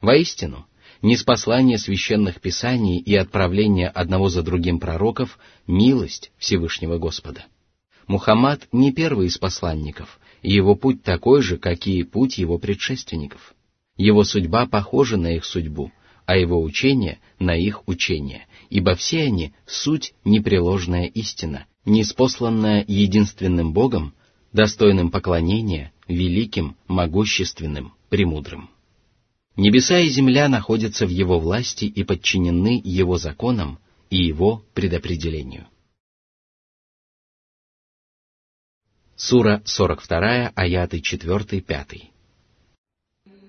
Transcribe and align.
Воистину, 0.00 0.66
неспослание 1.02 1.78
священных 1.78 2.40
писаний 2.40 3.00
и 3.00 3.16
отправление 3.16 3.88
одного 3.88 4.28
за 4.28 4.44
другим 4.44 4.78
пророков— 4.78 5.36
милость 5.66 6.30
Всевышнего 6.38 6.98
Господа. 6.98 7.46
Мухаммад 8.06 8.68
не 8.70 8.92
первый 8.92 9.26
из 9.26 9.36
посланников, 9.36 10.20
и 10.42 10.52
его 10.52 10.76
путь 10.76 11.02
такой 11.02 11.42
же, 11.42 11.56
как 11.56 11.88
и 11.88 12.04
путь 12.04 12.38
его 12.38 12.58
предшественников— 12.58 13.52
его 13.96 14.24
судьба 14.24 14.66
похожа 14.66 15.16
на 15.16 15.36
их 15.36 15.44
судьбу, 15.44 15.92
а 16.26 16.36
его 16.36 16.62
учение— 16.62 17.20
на 17.38 17.56
их 17.56 17.88
учение, 17.88 18.46
ибо 18.70 18.94
все 18.94 19.24
они— 19.24 19.52
суть 19.66 20.14
непреложная 20.24 21.06
истина, 21.06 21.66
неспосланная 21.84 22.84
единственным 22.86 23.72
Богом, 23.72 24.14
достойным 24.52 25.10
поклонения, 25.10 25.92
великим, 26.06 26.76
могущественным, 26.86 27.94
премудрым. 28.08 28.70
Небеса 29.56 29.98
и 29.98 30.08
земля 30.08 30.48
находятся 30.48 31.06
в 31.06 31.10
его 31.10 31.38
власти 31.38 31.84
и 31.84 32.04
подчинены 32.04 32.80
его 32.82 33.18
законам 33.18 33.78
и 34.08 34.16
его 34.16 34.64
предопределению. 34.74 35.66
Сура 39.16 39.62
42, 39.64 40.52
аяты 40.54 40.98
4-5. 41.00 42.12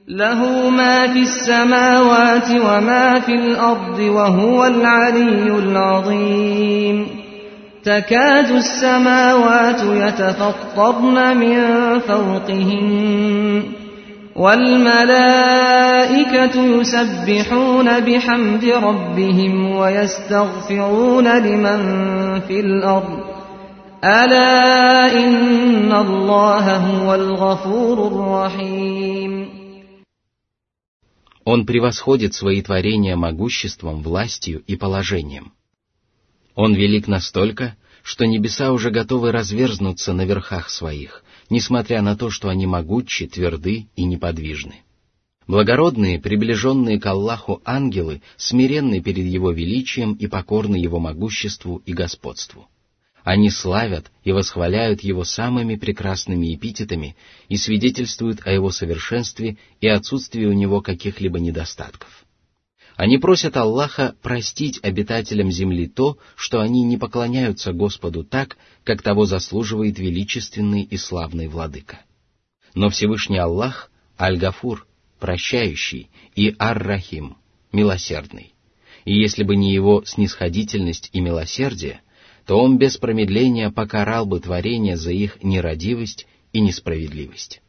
له 0.07 0.69
ما 0.69 1.13
في 1.13 1.19
السماوات 1.19 2.49
وما 2.51 3.19
في 3.19 3.33
الأرض 3.33 3.99
وهو 3.99 4.65
العلي 4.65 5.59
العظيم. 5.59 7.07
تكاد 7.83 8.51
السماوات 8.51 9.83
يتفطرن 9.83 11.37
من 11.37 11.63
فوقهن. 11.99 13.63
والملائكة 14.36 15.39
يسبحون 16.59 17.99
بحمد 17.99 18.65
ربهم 18.65 19.75
ويستغفرون 19.75 21.37
لمن 21.37 21.80
في 22.39 22.59
الأرض. 22.59 23.19
ألا 24.03 25.19
إن 25.25 25.92
الله 25.92 26.77
هو 26.77 27.15
الغفور 27.15 28.08
الرحيم. 28.08 29.42
Он 31.45 31.65
превосходит 31.65 32.33
свои 32.33 32.61
творения 32.61 33.15
могуществом, 33.15 34.02
властью 34.02 34.64
и 34.65 34.76
положением. 34.76 35.54
Он 36.55 36.73
велик 36.73 37.08
настолько, 37.08 37.76
что 38.02 38.26
небеса 38.26 38.71
уже 38.71 38.92
готовы 38.92 39.31
разверзнуться 39.31 40.14
на 40.14 40.26
верхах 40.26 40.70
своих, 40.70 41.23
несмотря 41.49 42.02
на 42.02 42.15
то, 42.15 42.30
что 42.30 42.49
они 42.49 42.65
могучи, 42.65 43.27
тверды 43.27 43.87
и 43.95 44.04
неподвижны. 44.05 44.83
Благородные, 45.48 46.20
приближенные 46.20 46.99
к 46.99 47.05
Аллаху 47.05 47.61
ангелы, 47.65 48.21
смиренны 48.37 49.02
перед 49.02 49.25
Его 49.25 49.52
величием 49.52 50.14
и 50.14 50.27
покорны 50.27 50.77
Его 50.77 50.99
могуществу 50.99 51.81
и 51.86 51.92
господству. 51.92 52.67
Они 53.23 53.50
славят 53.50 54.11
и 54.23 54.34
восхваляют 54.34 55.02
Его 55.02 55.23
самыми 55.23 55.76
прекрасными 55.76 56.54
эпитетами 56.54 57.16
и 57.48 57.56
свидетельствуют 57.56 58.45
о 58.45 58.52
Его 58.52 58.70
совершенстве 58.70 59.58
и 59.80 59.88
отсутствии 59.88 60.45
у 60.45 60.52
Него 60.52 60.82
каких-либо 60.82 61.39
недостатков. 61.39 62.26
Они 62.95 63.17
просят 63.17 63.58
Аллаха 63.58 64.16
простить 64.22 64.80
обитателям 64.84 65.52
земли 65.52 65.88
то, 65.88 66.17
что 66.36 66.60
они 66.60 66.84
не 66.84 66.98
поклоняются 66.98 67.72
Господу 67.72 68.23
так, 68.23 68.58
как 68.84 69.02
того 69.02 69.26
заслуживает 69.26 69.98
величественный 69.98 70.84
и 70.84 70.98
славный 70.98 71.48
владыка. 71.48 72.02
Но 72.76 72.90
Всевышний 72.90 73.40
Аллах— 73.40 73.90
Аль-Гафур, 74.20 74.86
прощающий, 75.20 76.10
и 76.36 76.55
Ар-Рахим, 76.60 77.38
милосердный. 77.72 78.54
И 79.05 79.17
если 79.17 79.44
бы 79.44 79.55
не 79.55 79.73
его 79.73 80.04
снисходительность 80.05 81.10
и 81.14 81.22
милосердие— 81.22 82.02
то 82.45 82.59
он 82.59 82.77
без 82.77 82.98
промедления 82.98 83.70
покарал 83.70 84.26
бы 84.26 84.39
творение 84.39 84.98
за 84.98 85.11
их 85.11 85.42
нерадивость 85.43 86.27
и 86.52 86.59
несправедливость. 86.59 87.61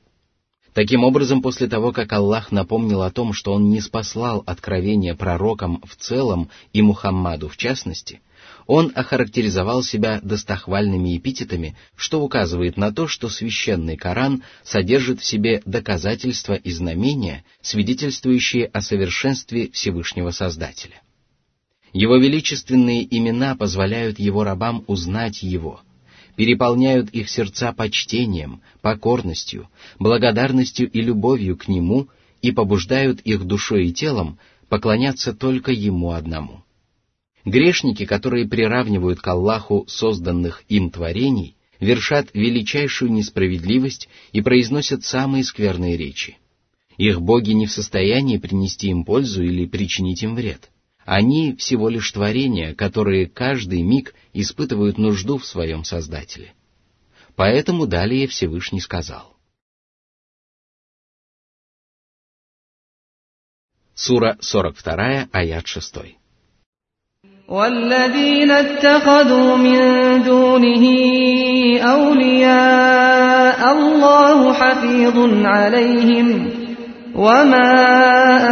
Таким 0.75 1.05
образом, 1.05 1.41
после 1.41 1.69
того, 1.69 1.93
как 1.93 2.13
Аллах 2.13 2.51
напомнил 2.51 3.03
о 3.03 3.11
том, 3.13 3.33
что 3.33 3.53
Он 3.53 3.71
не 3.71 3.81
спаслал 3.81 4.43
откровение 4.45 5.15
пророкам 5.15 5.81
в 5.87 5.95
целом 5.95 6.51
и 6.73 6.83
Мухаммаду 6.83 7.49
в 7.49 7.57
частности, 7.57 8.21
Он 8.67 8.91
охарактеризовал 8.93 9.85
себя 9.85 10.19
достохвальными 10.21 11.17
эпитетами, 11.17 11.77
что 11.95 12.23
указывает 12.23 12.77
на 12.77 12.93
то, 12.93 13.07
что 13.07 13.29
священный 13.29 13.97
Коран 13.97 14.43
содержит 14.65 15.21
в 15.21 15.25
себе 15.25 15.63
доказательства 15.65 16.55
и 16.55 16.73
знамения, 16.73 17.45
свидетельствующие 17.63 18.67
о 18.67 18.81
совершенстве 18.81 19.71
Всевышнего 19.71 20.33
Создателя. 20.33 21.04
Его 21.95 22.17
величественные 22.17 23.07
имена 23.17 23.55
позволяют 23.55 24.19
его 24.19 24.43
рабам 24.43 24.83
узнать 24.89 25.45
его, 25.45 25.81
переполняют 26.35 27.11
их 27.11 27.31
сердца 27.31 27.73
почтением, 27.73 28.63
покорностью, 28.83 29.71
благодарностью 30.01 30.91
и 30.91 31.01
любовью 31.01 31.57
к 31.57 31.69
нему 31.69 32.09
и 32.43 32.51
побуждают 32.51 33.21
их 33.21 33.45
душой 33.45 33.87
и 33.87 33.93
телом 33.93 34.41
поклоняться 34.69 35.33
только 35.33 35.71
ему 35.71 36.11
одному. 36.11 36.65
Грешники, 37.45 38.07
которые 38.07 38.49
приравнивают 38.49 39.21
к 39.21 39.29
Аллаху 39.29 39.85
созданных 39.87 40.65
им 40.69 40.91
творений, 40.91 41.55
вершат 41.79 42.29
величайшую 42.35 43.13
несправедливость 43.13 44.09
и 44.33 44.41
произносят 44.41 45.05
самые 45.05 45.45
скверные 45.45 45.97
речи. 45.97 46.39
Их 46.97 47.21
боги 47.21 47.53
не 47.53 47.67
в 47.67 47.71
состоянии 47.71 48.39
принести 48.39 48.89
им 48.89 49.05
пользу 49.05 49.45
или 49.45 49.65
причинить 49.65 50.25
им 50.25 50.35
вред. 50.35 50.71
Они 51.06 51.56
всего 51.56 51.90
лишь 51.90 52.12
творения, 52.12 52.76
которые 52.76 53.28
каждый 53.28 53.82
миг 53.82 54.14
испытывают 54.34 54.98
нужду 54.98 55.38
в 55.38 55.46
своем 55.46 55.84
Создателе. 55.84 56.54
Поэтому 57.36 57.88
далее 57.88 58.28
Всевышний 58.28 58.82
сказал. 58.82 59.36
Сура 63.96 64.38
42, 64.42 65.30
аят 65.32 65.68
6. 65.68 66.20
والذين 67.50 68.52
اتخذوا 68.52 69.58
من 69.58 69.80
دونه 70.24 70.84
أولياء 71.82 73.62
الله 73.78 74.54
حفيظ 74.54 75.46
عليهم 75.46 76.50
وما 77.16 77.72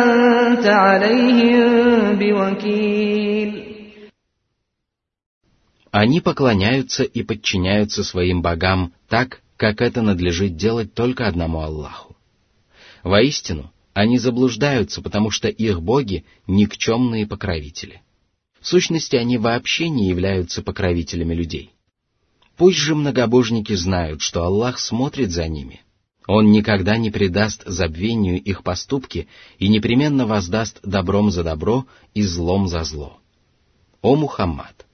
أنت 0.04 0.66
عليهم 0.68 1.81
بوكيل 2.20 3.68
Они 5.92 6.22
поклоняются 6.22 7.04
и 7.04 7.24
подчиняются 7.24 8.04
своим 8.04 8.42
богам 8.42 8.94
так, 9.08 9.42
как 9.56 9.82
это 9.82 10.02
надлежит 10.02 10.56
делать 10.56 10.94
только 10.94 11.28
одному 11.28 11.62
Аллаху. 11.62 12.16
Воистину, 13.04 13.72
Они 13.94 14.20
заблуждаются, 14.20 15.02
потому 15.02 15.32
что 15.32 15.48
их 15.48 15.82
боги — 15.82 16.48
никчемные 16.48 17.26
покровители. 17.26 18.02
В 18.60 18.68
сущности, 18.68 19.16
они 19.16 19.40
вообще 19.40 19.90
не 19.90 20.08
являются 20.08 20.62
покровителями 20.62 21.34
людей. 21.34 21.72
Пусть 22.58 22.78
же 22.78 22.94
многобожники 22.94 23.74
знают, 23.74 24.22
что 24.22 24.44
Аллах 24.44 24.78
смотрит 24.78 25.32
за 25.32 25.48
ними. 25.48 25.82
он 26.27 26.53
никогда 26.53 26.97
не 26.97 27.11
предаст 27.11 27.65
забвению 27.67 28.41
их 28.41 28.63
поступки 28.63 29.29
и 29.59 29.69
непременно 29.69 30.27
воздаст 30.27 30.79
добром 30.83 31.31
за 31.31 31.43
добро 31.43 31.87
и 32.15 32.23
злом 32.23 32.69
за 32.69 32.85
зло. 32.85 33.19
О 34.03 34.15
Мухаммад! 34.15 34.87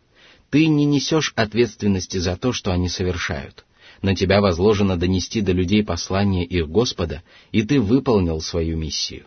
Ты 0.50 0.66
не 0.66 0.86
несешь 0.86 1.34
ответственности 1.36 2.16
за 2.16 2.36
то, 2.36 2.52
что 2.52 2.72
они 2.72 2.88
совершают. 2.88 3.66
На 4.00 4.14
тебя 4.14 4.40
возложено 4.40 4.96
донести 4.96 5.42
до 5.42 5.52
людей 5.52 5.84
послание 5.84 6.44
их 6.44 6.68
Господа, 6.68 7.22
и 7.52 7.62
ты 7.62 7.80
выполнил 7.80 8.40
свою 8.40 8.78
миссию. 8.78 9.26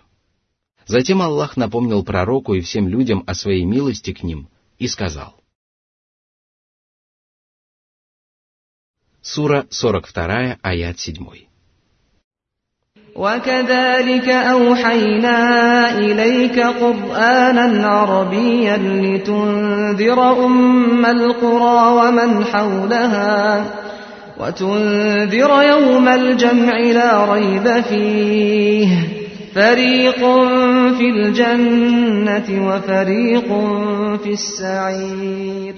Затем 0.88 1.21
Аллах 1.21 1.57
напомнил 1.57 2.03
пророку 2.03 2.56
и 2.56 2.62
всем 2.62 2.88
людям 2.88 3.24
о 3.27 3.36
своей 3.36 3.63
милости 3.63 4.13
к 4.13 4.24
ним 4.24 4.50
и 4.80 4.88
сказал. 4.88 5.36
Сура 9.21 9.68
42, 9.69 10.57
аят 10.63 11.00
7. 11.00 11.50
وكذلك 13.17 14.28
أوحينا 14.28 15.38
إليك 15.99 16.61
قرآنا 16.61 17.87
عربيا 17.87 18.76
لتنذر 18.76 20.46
أم 20.46 21.06
القرى 21.06 21.81
ومن 21.99 22.44
حولها 22.44 23.64
وتنذر 24.40 25.62
يوم 25.62 26.08
الجمع 26.08 26.78
لا 26.78 27.32
ريب 27.34 27.81
فيه 27.81 28.88
فريق 29.55 30.20
في 30.99 31.06
الجنة 31.17 32.49
وفريق 32.69 33.49
في 34.23 34.32
السعير 34.32 35.75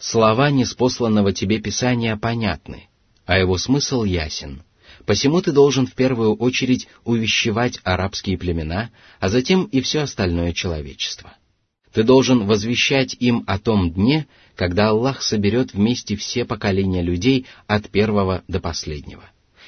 Слова 0.00 0.48
неспосланного 0.50 1.32
тебе 1.32 1.58
Писания 1.58 2.16
понятны, 2.16 2.88
а 3.26 3.36
его 3.36 3.58
смысл 3.58 4.04
ясен – 4.04 4.68
Посему 5.05 5.41
ты 5.41 5.51
должен 5.51 5.85
в 5.85 5.93
первую 5.95 6.35
очередь 6.35 6.87
увещевать 7.03 7.79
арабские 7.83 8.37
племена, 8.37 8.89
а 9.19 9.29
затем 9.29 9.65
и 9.65 9.81
все 9.81 10.01
остальное 10.01 10.53
человечество. 10.53 11.33
Ты 11.91 12.03
должен 12.03 12.45
возвещать 12.45 13.15
им 13.19 13.43
о 13.45 13.59
том 13.59 13.91
дне, 13.91 14.27
когда 14.55 14.89
Аллах 14.89 15.21
соберет 15.21 15.73
вместе 15.73 16.15
все 16.15 16.45
поколения 16.45 17.03
людей 17.03 17.45
от 17.67 17.89
первого 17.89 18.43
до 18.47 18.59
последнего. 18.59 19.23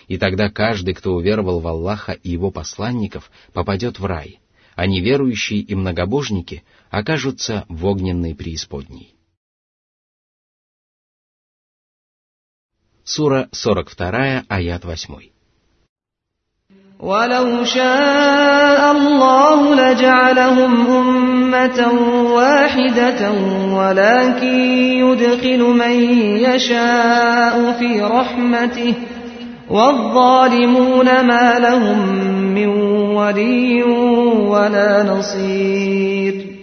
И 0.07 0.17
тогда 0.17 0.49
каждый, 0.49 0.93
кто 0.93 1.13
уверовал 1.13 1.59
в 1.59 1.67
Аллаха 1.67 2.13
и 2.13 2.31
его 2.31 2.49
посланников, 2.49 3.29
попадет 3.53 3.99
в 3.99 4.05
рай, 4.05 4.39
а 4.75 4.87
неверующие 4.87 5.59
и 5.59 5.75
многобожники 5.75 6.63
окажутся 6.89 7.65
в 7.67 7.85
огненной 7.85 8.35
преисподней. 8.35 9.14
Сура 13.05 13.49
42, 13.52 14.44
аят 14.49 14.82
8. 14.82 15.31
ولو 17.00 17.64
شاء 17.64 18.93
الله 18.93 19.75
لجعلهم 19.75 20.87
أمة 20.87 21.93
واحدة 22.32 23.32
ولكن 23.72 24.61
يدخل 25.05 25.61
من 25.61 25.96
يشاء 26.38 27.72
في 27.72 28.02
رحمته 28.02 28.94
والظالمون 29.70 31.06
ما 31.26 31.58
لهم 31.58 32.08
من 32.55 32.69
ولي 33.17 33.82
ولا 34.52 35.02
نصير 35.02 36.53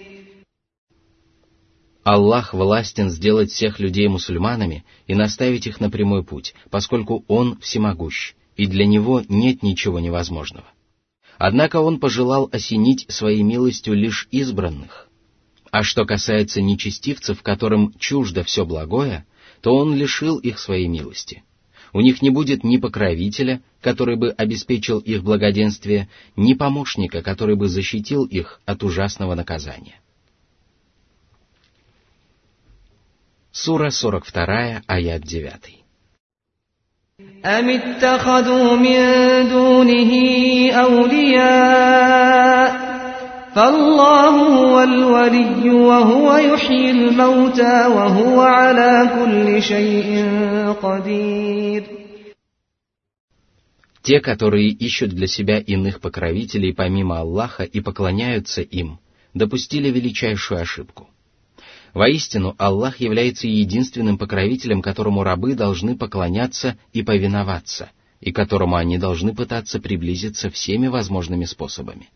Аллах 2.04 2.52
властен 2.52 3.10
сделать 3.10 3.52
всех 3.52 3.78
людей 3.78 4.08
мусульманами 4.08 4.84
и 5.06 5.14
наставить 5.14 5.68
их 5.68 5.80
на 5.80 5.88
прямой 5.88 6.24
путь, 6.24 6.54
поскольку 6.68 7.24
Он 7.28 7.58
всемогущ, 7.60 8.34
и 8.56 8.66
для 8.66 8.86
Него 8.86 9.22
нет 9.28 9.62
ничего 9.62 10.00
невозможного. 10.00 10.66
Однако 11.38 11.80
Он 11.80 12.00
пожелал 12.00 12.48
осенить 12.52 13.06
своей 13.08 13.42
милостью 13.42 13.94
лишь 13.94 14.26
избранных. 14.32 15.08
А 15.70 15.84
что 15.84 16.04
касается 16.04 16.60
нечестивцев, 16.60 17.42
которым 17.42 17.94
чуждо 17.98 18.42
все 18.42 18.66
благое, 18.66 19.24
то 19.60 19.74
Он 19.76 19.94
лишил 19.94 20.38
их 20.38 20.58
своей 20.58 20.88
милости. 20.88 21.44
У 21.92 22.00
них 22.00 22.20
не 22.20 22.30
будет 22.30 22.64
ни 22.64 22.78
покровителя, 22.78 23.62
который 23.80 24.16
бы 24.16 24.30
обеспечил 24.30 24.98
их 24.98 25.22
благоденствие, 25.22 26.08
ни 26.36 26.54
помощника, 26.54 27.22
который 27.22 27.54
бы 27.54 27.68
защитил 27.68 28.24
их 28.24 28.60
от 28.64 28.82
ужасного 28.82 29.34
наказания. 29.34 30.01
Сура 33.51 33.89
42, 33.89 34.81
аят 34.87 35.23
9. 35.23 35.77
أم 37.45 37.69
اتخذوا 37.69 38.75
من 38.75 38.99
دونه 39.49 40.11
أولياء 40.71 42.17
فالله 43.55 44.29
هو 44.29 44.83
الولي 44.83 45.69
وهو 45.69 46.37
يحيي 46.37 46.91
الموتى 46.91 47.87
وهو 47.87 48.41
على 48.41 49.09
كل 49.15 49.61
شيء 49.63 50.25
قدير 50.81 51.83
Те, 54.03 54.21
которые 54.21 54.69
ищут 54.69 55.09
для 55.09 55.27
себя 55.27 55.59
иных 55.59 55.99
покровителей 55.99 56.73
помимо 56.73 57.19
Аллаха 57.19 57.63
и 57.63 57.81
поклоняются 57.81 58.61
им, 58.61 58.99
допустили 59.33 59.89
величайшую 59.89 60.61
ошибку. 60.61 61.09
Воистину, 61.94 62.54
Аллах 62.56 63.00
является 63.00 63.46
единственным 63.46 64.16
покровителем, 64.16 64.80
которому 64.80 65.22
рабы 65.22 65.54
должны 65.54 65.96
поклоняться 65.96 66.78
и 66.92 67.02
повиноваться, 67.02 67.90
и 68.20 68.32
которому 68.32 68.76
они 68.76 68.96
должны 68.96 69.34
пытаться 69.34 69.78
приблизиться 69.78 70.48
всеми 70.50 70.86
возможными 70.86 71.44
способами. 71.44 72.08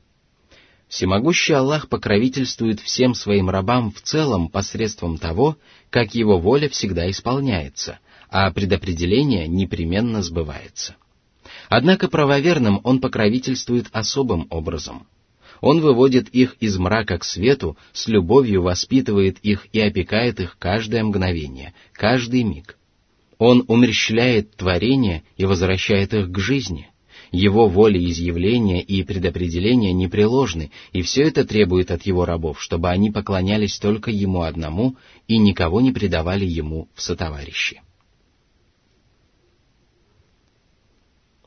Всемогущий 0.89 1.53
Аллах 1.53 1.89
покровительствует 1.89 2.81
всем 2.81 3.15
своим 3.15 3.51
рабам 3.51 3.91
в 3.91 4.01
целом 4.01 4.49
посредством 4.49 5.19
того, 5.19 5.59
как 5.91 6.15
его 6.15 6.39
воля 6.39 6.69
всегда 6.69 7.11
исполняется, 7.11 7.99
а 8.31 8.51
предопределение 8.53 9.47
непременно 9.47 10.23
сбывается. 10.23 10.97
Однако 11.69 12.09
правоверным 12.09 12.81
он 12.83 13.01
покровительствует 13.01 13.89
особым 13.93 14.47
образом– 14.49 15.07
он 15.61 15.81
выводит 15.81 16.29
их 16.29 16.57
из 16.61 16.77
мрака 16.79 17.19
к 17.19 17.25
свету, 17.25 17.77
с 17.93 18.09
любовью 18.09 18.63
воспитывает 18.63 19.39
их 19.41 19.67
и 19.73 19.81
опекает 19.81 20.41
их 20.41 20.57
каждое 20.59 21.03
мгновение, 21.05 21.75
каждый 21.93 22.43
миг. 22.43 22.79
Он 23.39 23.65
умерщвляет 23.69 24.57
творение 24.57 25.23
и 25.37 25.45
возвращает 25.45 26.15
их 26.15 26.31
к 26.31 26.39
жизни. 26.39 26.89
Его 27.33 27.69
воля 27.69 28.03
изъявления 28.03 28.81
и 28.81 29.03
предопределения 29.03 29.93
непреложны, 29.93 30.71
и 30.93 31.03
все 31.03 31.23
это 31.23 31.45
требует 31.45 31.91
от 31.91 32.03
его 32.03 32.25
рабов, 32.25 32.63
чтобы 32.63 32.89
они 32.89 33.11
поклонялись 33.11 33.79
только 33.79 34.11
ему 34.11 34.43
одному 34.43 34.97
и 35.27 35.37
никого 35.37 35.81
не 35.81 35.93
предавали 35.93 36.47
ему 36.47 36.89
в 36.95 37.03
сотоварищи. 37.03 37.83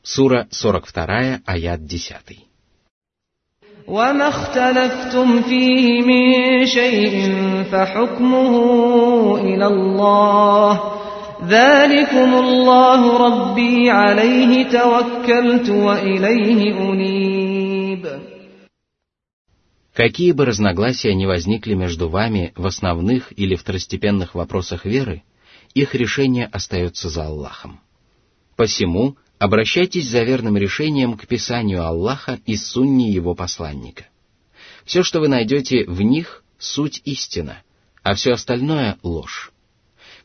Сура 0.04 0.48
42, 0.52 1.42
аят 1.46 1.86
10. 1.86 2.49
وما 3.89 4.29
اختلفتم 4.29 5.43
فيه 5.43 6.03
من 6.03 6.67
شيء 6.67 7.35
فحكمه 7.73 8.55
إلى 9.37 9.67
الله 9.67 10.81
ذلكم 11.49 12.35
الله 12.35 13.01
ربي 13.27 13.91
عليه 13.91 14.69
توكلت 14.69 15.71
وإليه 15.71 16.81
أنيب 16.81 18.05
Какие 19.95 20.33
бы 20.33 20.45
разногласия 20.45 21.15
ни 21.15 21.25
возникли 21.25 21.75
между 21.75 22.09
вами 22.09 22.53
в 22.57 22.67
основных 22.67 23.33
или 23.39 23.55
второстепенных 23.55 24.35
вопросах 24.35 24.85
веры, 24.85 25.23
их 25.73 25.95
решение 25.95 26.47
остается 26.47 27.09
за 27.09 27.27
Аллахом. 27.27 27.81
Посему 28.57 29.17
Обращайтесь 29.40 30.10
за 30.10 30.24
верным 30.24 30.58
решением 30.58 31.18
к 31.18 31.26
Писанию 31.26 31.86
Аллаха 31.86 32.42
и 32.46 32.58
сунне 32.58 33.10
Его 33.10 33.36
посланника. 33.36 34.06
Все, 34.84 35.02
что 35.02 35.22
вы 35.22 35.30
найдете 35.30 35.86
в 35.86 36.02
них, 36.02 36.44
суть 36.58 37.02
истина, 37.06 37.64
а 38.04 38.16
все 38.16 38.34
остальное— 38.34 38.98
ложь. 39.02 39.54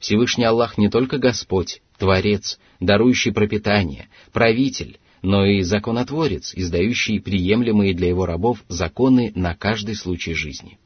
Всевышний 0.00 0.44
Аллах 0.44 0.78
не 0.78 0.90
только 0.90 1.18
Господь, 1.18 1.80
Творец, 1.96 2.58
дарующий 2.80 3.32
пропитание, 3.32 4.08
правитель, 4.32 4.98
но 5.22 5.46
и 5.46 5.62
законотворец, 5.62 6.52
издающий 6.52 7.20
приемлемые 7.20 7.94
для 7.94 8.08
его 8.08 8.26
рабов 8.26 8.64
законы 8.66 9.30
на 9.36 9.54
каждый 9.54 9.94
случай 9.94 10.34
жизни. 10.34 10.76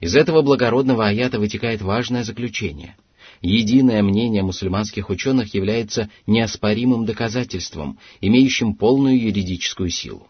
Из 0.00 0.16
этого 0.16 0.40
благородного 0.40 1.06
аята 1.06 1.38
вытекает 1.38 1.82
важное 1.82 2.24
заключение— 2.24 2.96
единое 3.42 4.02
мнение 4.02 4.42
мусульманских 4.42 5.10
ученых 5.10 5.54
является 5.54 6.10
неоспоримым 6.26 7.04
доказательством, 7.04 7.98
имеющим 8.20 8.74
полную 8.74 9.20
юридическую 9.20 9.90
силу. 9.90 10.26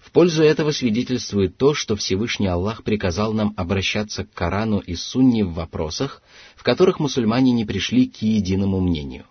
В 0.00 0.12
пользу 0.12 0.42
этого 0.42 0.70
свидетельствует 0.70 1.56
то, 1.56 1.74
что 1.74 1.96
Всевышний 1.96 2.46
Аллах 2.46 2.84
приказал 2.84 3.32
нам 3.32 3.52
обращаться 3.56 4.24
к 4.24 4.32
Корану 4.32 4.78
и 4.78 4.94
Сунне 4.94 5.44
в 5.44 5.52
вопросах, 5.52 6.22
в 6.54 6.62
которых 6.62 7.00
мусульмане 7.00 7.52
не 7.52 7.64
пришли 7.64 8.06
к 8.06 8.22
единому 8.22 8.80
мнению. 8.80 9.26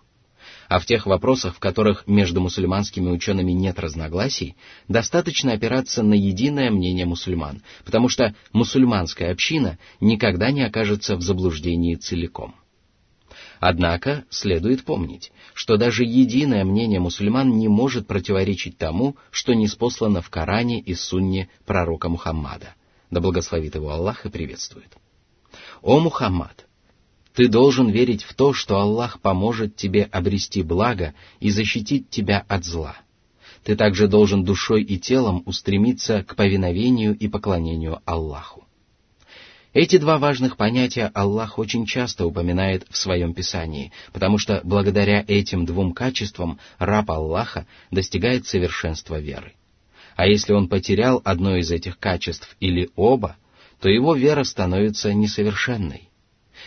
А 0.68 0.78
в 0.78 0.86
тех 0.86 1.06
вопросах, 1.06 1.56
в 1.56 1.58
которых 1.60 2.06
между 2.06 2.40
мусульманскими 2.40 3.10
учеными 3.10 3.52
нет 3.52 3.78
разногласий, 3.78 4.56
достаточно 4.88 5.52
опираться 5.52 6.02
на 6.02 6.14
единое 6.14 6.70
мнение 6.70 7.06
мусульман, 7.06 7.62
потому 7.84 8.08
что 8.08 8.34
мусульманская 8.52 9.32
община 9.32 9.78
никогда 10.00 10.50
не 10.50 10.62
окажется 10.62 11.16
в 11.16 11.22
заблуждении 11.22 11.94
целиком. 11.94 12.54
Однако 13.60 14.24
следует 14.28 14.84
помнить, 14.84 15.32
что 15.54 15.76
даже 15.76 16.04
единое 16.04 16.64
мнение 16.64 17.00
мусульман 17.00 17.56
не 17.56 17.68
может 17.68 18.06
противоречить 18.06 18.76
тому, 18.76 19.16
что 19.30 19.54
неспослано 19.54 20.20
в 20.20 20.30
Коране 20.30 20.80
и 20.80 20.94
Сунне 20.94 21.48
пророка 21.64 22.08
Мухаммада. 22.08 22.74
Да 23.10 23.20
благословит 23.20 23.74
его 23.74 23.90
Аллах 23.90 24.26
и 24.26 24.30
приветствует. 24.30 24.96
О 25.82 26.00
Мухаммад! 26.00 26.66
Ты 27.34 27.48
должен 27.48 27.88
верить 27.88 28.22
в 28.22 28.34
то, 28.34 28.52
что 28.52 28.78
Аллах 28.78 29.20
поможет 29.20 29.76
тебе 29.76 30.04
обрести 30.04 30.62
благо 30.62 31.14
и 31.38 31.50
защитить 31.50 32.08
тебя 32.08 32.44
от 32.48 32.64
зла. 32.64 32.96
Ты 33.62 33.76
также 33.76 34.08
должен 34.08 34.44
душой 34.44 34.82
и 34.82 34.98
телом 34.98 35.42
устремиться 35.44 36.22
к 36.22 36.34
повиновению 36.34 37.16
и 37.16 37.28
поклонению 37.28 38.00
Аллаху. 38.04 38.65
Эти 39.76 39.98
два 39.98 40.16
важных 40.16 40.56
понятия 40.56 41.10
Аллах 41.12 41.58
очень 41.58 41.84
часто 41.84 42.24
упоминает 42.26 42.86
в 42.88 42.96
своем 42.96 43.34
Писании, 43.34 43.92
потому 44.14 44.38
что 44.38 44.62
благодаря 44.64 45.22
этим 45.28 45.66
двум 45.66 45.92
качествам 45.92 46.58
раб 46.78 47.10
Аллаха 47.10 47.66
достигает 47.90 48.46
совершенства 48.46 49.20
веры. 49.20 49.52
А 50.16 50.26
если 50.26 50.54
он 50.54 50.70
потерял 50.70 51.20
одно 51.26 51.58
из 51.58 51.70
этих 51.70 51.98
качеств 51.98 52.56
или 52.58 52.88
оба, 52.96 53.36
то 53.78 53.90
его 53.90 54.14
вера 54.14 54.44
становится 54.44 55.12
несовершенной. 55.12 56.08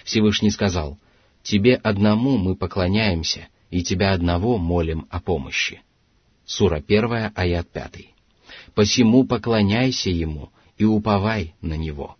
Всевышний 0.03 0.51
сказал, 0.51 0.99
«Тебе 1.41 1.77
одному 1.77 2.37
мы 2.37 2.55
поклоняемся, 2.55 3.47
и 3.71 3.81
тебя 3.81 4.11
одного 4.11 4.59
молим 4.59 5.07
о 5.09 5.19
помощи». 5.19 5.81
Сура 6.45 6.75
1, 6.75 7.31
аят 7.33 7.71
5. 7.71 7.91
«Посему 8.75 9.23
поклоняйся 9.23 10.11
ему 10.11 10.51
и 10.77 10.85
уповай 10.85 11.55
на 11.59 11.73
него». 11.73 12.15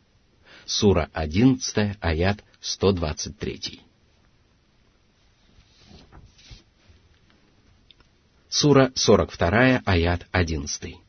Сура 0.68 1.08
11, 1.12 1.96
аят 2.00 2.42
123. 2.60 3.80
Сура 8.48 8.90
42, 8.94 9.82
аят 9.86 10.26
11. 10.32 11.04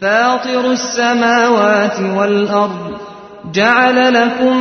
فاطر 0.00 0.70
السماوات 0.70 2.00
والأرض 2.00 3.00
جعل 3.52 4.14
لكم 4.14 4.56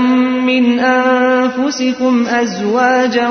من 0.46 0.80
أنفسكم 0.80 2.28
أزواجا 2.28 3.30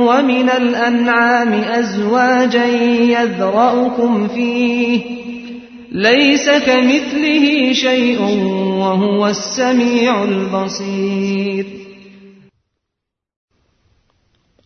ومن 0.00 0.50
الأنعام 0.50 1.52
أزواجا 1.52 2.64
يذرأكم 2.64 4.28
فيه 4.28 5.22
ليس 5.92 6.48
كمثله 6.48 7.72
شيء 7.72 8.20
وهو 8.80 9.28
السميع 9.28 10.24
البصير 10.24 11.82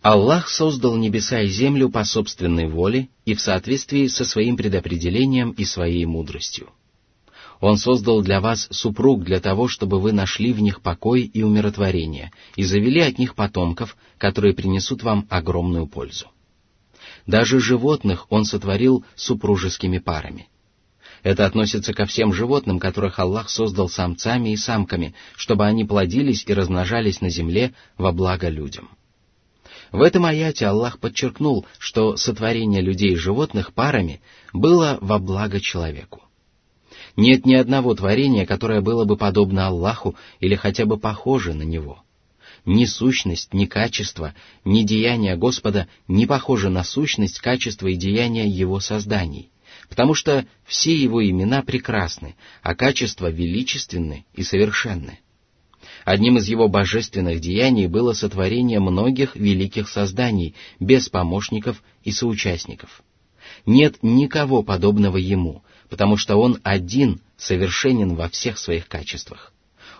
Аллах 0.02 0.48
создал 0.48 0.94
небеса 0.96 1.40
и 1.40 1.48
землю 1.48 1.88
по 1.90 2.04
собственной 2.04 2.68
воле 2.68 3.08
и 3.24 3.34
в 3.34 3.40
соответствии 3.40 4.06
со 4.06 4.24
своим 4.24 4.56
предопределением 4.56 5.50
и 5.50 5.64
своей 5.64 6.06
мудростью. 6.06 6.68
Он 7.60 7.76
создал 7.76 8.22
для 8.22 8.40
вас 8.40 8.68
супруг 8.70 9.24
для 9.24 9.40
того, 9.40 9.66
чтобы 9.66 9.98
вы 9.98 10.12
нашли 10.12 10.52
в 10.52 10.60
них 10.60 10.80
покой 10.80 11.22
и 11.22 11.42
умиротворение 11.42 12.30
и 12.54 12.62
завели 12.62 13.00
от 13.00 13.18
них 13.18 13.34
потомков, 13.34 13.96
которые 14.16 14.54
принесут 14.54 15.02
вам 15.02 15.26
огромную 15.28 15.88
пользу. 15.88 16.26
Даже 17.26 17.58
животных 17.58 18.26
Он 18.30 18.44
сотворил 18.44 19.04
супружескими 19.16 19.98
парами. 19.98 20.48
Это 21.23 21.45
относится 21.45 21.93
ко 21.93 22.05
всем 22.05 22.33
животным, 22.33 22.79
которых 22.79 23.19
Аллах 23.19 23.49
создал 23.49 23.89
самцами 23.89 24.49
и 24.49 24.57
самками, 24.57 25.13
чтобы 25.35 25.65
они 25.65 25.85
плодились 25.85 26.43
и 26.47 26.53
размножались 26.53 27.21
на 27.21 27.29
земле 27.29 27.73
во 27.97 28.11
благо 28.11 28.49
людям. 28.49 28.89
В 29.91 30.01
этом 30.01 30.25
аяте 30.25 30.65
Аллах 30.65 30.99
подчеркнул, 30.99 31.65
что 31.77 32.15
сотворение 32.15 32.81
людей 32.81 33.11
и 33.11 33.17
животных 33.17 33.73
парами 33.73 34.21
было 34.51 34.97
во 35.01 35.19
благо 35.19 35.59
человеку. 35.59 36.23
Нет 37.17 37.45
ни 37.45 37.55
одного 37.55 37.93
творения, 37.93 38.45
которое 38.45 38.81
было 38.81 39.03
бы 39.03 39.17
подобно 39.17 39.67
Аллаху 39.67 40.15
или 40.39 40.55
хотя 40.55 40.85
бы 40.85 40.97
похоже 40.97 41.53
на 41.53 41.63
Него. 41.63 42.03
Ни 42.65 42.85
сущность, 42.85 43.53
ни 43.53 43.65
качество, 43.65 44.33
ни 44.63 44.83
деяния 44.83 45.35
Господа 45.35 45.87
не 46.07 46.25
похожи 46.25 46.69
на 46.69 46.83
сущность, 46.83 47.39
качество 47.39 47.87
и 47.87 47.95
деяния 47.95 48.47
Его 48.47 48.79
созданий— 48.79 49.51
потому 49.91 50.13
что 50.13 50.45
все 50.63 50.95
его 50.95 51.21
имена 51.21 51.63
прекрасны, 51.63 52.37
а 52.63 52.75
качества 52.75 53.29
величественны 53.29 54.25
и 54.33 54.41
совершенны. 54.41 55.19
Одним 56.05 56.37
из 56.37 56.47
его 56.47 56.69
божественных 56.69 57.41
деяний 57.41 57.87
было 57.87 58.13
сотворение 58.13 58.79
многих 58.79 59.35
великих 59.35 59.89
созданий, 59.89 60.55
без 60.79 61.09
помощников 61.09 61.83
и 62.05 62.11
соучастников. 62.13 63.03
Нет 63.65 63.97
никого 64.01 64.63
подобного 64.63 65.17
ему, 65.17 65.61
потому 65.89 66.15
что 66.15 66.37
он 66.37 66.59
один 66.63 67.19
совершенен 67.35 68.15
во 68.15 68.29
всех 68.29 68.59
своих 68.59 68.87
качествах. 68.87 69.51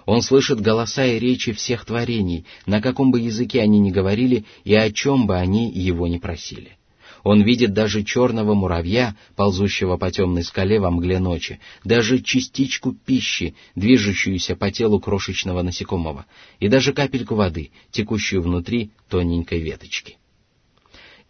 Он 0.06 0.22
слышит 0.22 0.62
голоса 0.62 1.06
и 1.06 1.20
речи 1.20 1.52
всех 1.52 1.84
творений, 1.84 2.46
на 2.66 2.82
каком 2.82 3.12
бы 3.12 3.20
языке 3.20 3.60
они 3.60 3.80
ни 3.80 3.92
говорили 3.92 4.46
и 4.64 4.74
о 4.74 4.90
чем 4.90 5.28
бы 5.28 5.36
они 5.36 5.70
его 5.70 6.08
ни 6.08 6.18
просили. 6.18 6.78
Он 7.24 7.44
видит 7.44 7.74
даже 7.74 8.04
черного 8.04 8.54
муравья, 8.54 9.16
ползущего 9.36 9.98
по 9.98 10.12
темной 10.12 10.44
скале 10.44 10.80
во 10.80 10.90
мгле 10.90 11.20
ночи, 11.20 11.60
даже 11.84 12.20
частичку 12.20 12.94
пищи, 12.94 13.56
движущуюся 13.76 14.56
по 14.56 14.72
телу 14.72 15.00
крошечного 15.00 15.62
насекомого, 15.62 16.26
и 16.60 16.68
даже 16.68 16.94
капельку 16.94 17.36
воды, 17.36 17.72
текущую 17.92 18.42
внутри 18.42 18.92
тоненькой 19.10 19.62
веточки. 19.62 20.18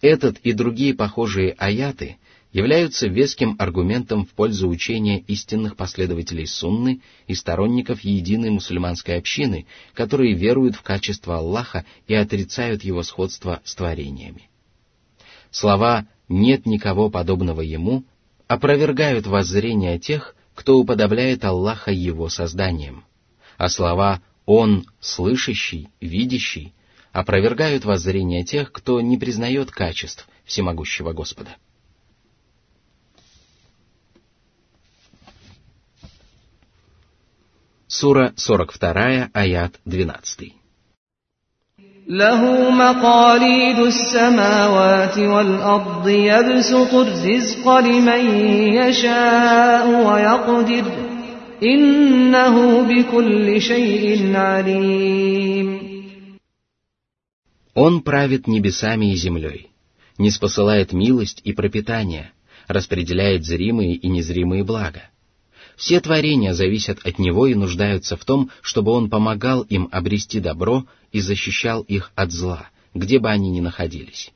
Этот 0.01 0.39
и 0.39 0.53
другие 0.53 0.95
похожие 0.95 1.51
аяты 1.57 2.17
являются 2.53 3.07
веским 3.07 3.55
аргументом 3.59 4.25
в 4.25 4.29
пользу 4.29 4.67
учения 4.67 5.19
истинных 5.19 5.75
последователей 5.75 6.47
сунны 6.47 7.01
и 7.27 7.35
сторонников 7.35 8.01
единой 8.01 8.49
мусульманской 8.49 9.17
общины, 9.17 9.67
которые 9.93 10.35
веруют 10.35 10.75
в 10.75 10.81
качество 10.81 11.37
Аллаха 11.37 11.85
и 12.07 12.13
отрицают 12.13 12.83
его 12.83 13.03
сходство 13.03 13.61
с 13.63 13.75
творениями. 13.75 14.50
Слова 15.51 16.07
«нет 16.29 16.65
никого 16.65 17.09
подобного 17.09 17.61
ему» 17.61 18.05
опровергают 18.47 19.27
воззрение 19.27 19.99
тех, 19.99 20.35
кто 20.55 20.77
уподобляет 20.77 21.43
Аллаха 21.45 21.91
его 21.91 22.29
созданием, 22.29 23.05
а 23.57 23.69
слова 23.69 24.21
«он 24.45 24.85
слышащий, 24.99 25.89
видящий» 25.99 26.73
опровергают 27.11 27.83
воззрение 27.83 28.43
тех, 28.43 28.71
кто 28.71 29.01
не 29.01 29.17
признает 29.17 29.71
качеств 29.71 30.27
всемогущего 30.45 31.11
Господа. 31.11 31.57
Сура 37.87 38.33
42, 38.37 39.29
аят 39.33 39.79
12. 39.83 40.60
له 42.08 42.70
مقاليد 42.70 43.78
السماوات 43.78 45.18
والأرض 45.18 46.08
يبسط 46.08 46.94
الرزق 46.94 47.78
لمن 47.78 48.22
يشاء 48.74 49.86
ويقدر 50.06 50.84
إنه 51.62 52.82
بكل 52.82 53.60
شيء 53.60 54.36
عليم 54.36 55.96
Он 57.74 58.00
правит 58.00 58.46
небесами 58.46 59.12
и 59.12 59.16
землей, 59.16 59.68
не 60.16 60.30
спосылает 60.30 60.92
милость 60.94 61.42
и 61.44 61.52
пропитание, 61.52 62.30
распределяет 62.68 63.44
зримые 63.44 63.94
и 63.94 64.08
незримые 64.08 64.64
блага. 64.64 65.09
все 65.81 65.99
творения 65.99 66.53
зависят 66.53 66.99
от 67.07 67.17
Него 67.17 67.47
и 67.47 67.55
нуждаются 67.55 68.15
в 68.15 68.23
том, 68.23 68.51
чтобы 68.61 68.91
Он 68.91 69.09
помогал 69.09 69.63
им 69.63 69.89
обрести 69.91 70.39
добро 70.39 70.85
и 71.11 71.21
защищал 71.21 71.81
их 71.81 72.11
от 72.13 72.31
зла, 72.31 72.69
где 72.93 73.17
бы 73.17 73.31
они 73.31 73.49
ни 73.49 73.61
находились. 73.61 74.31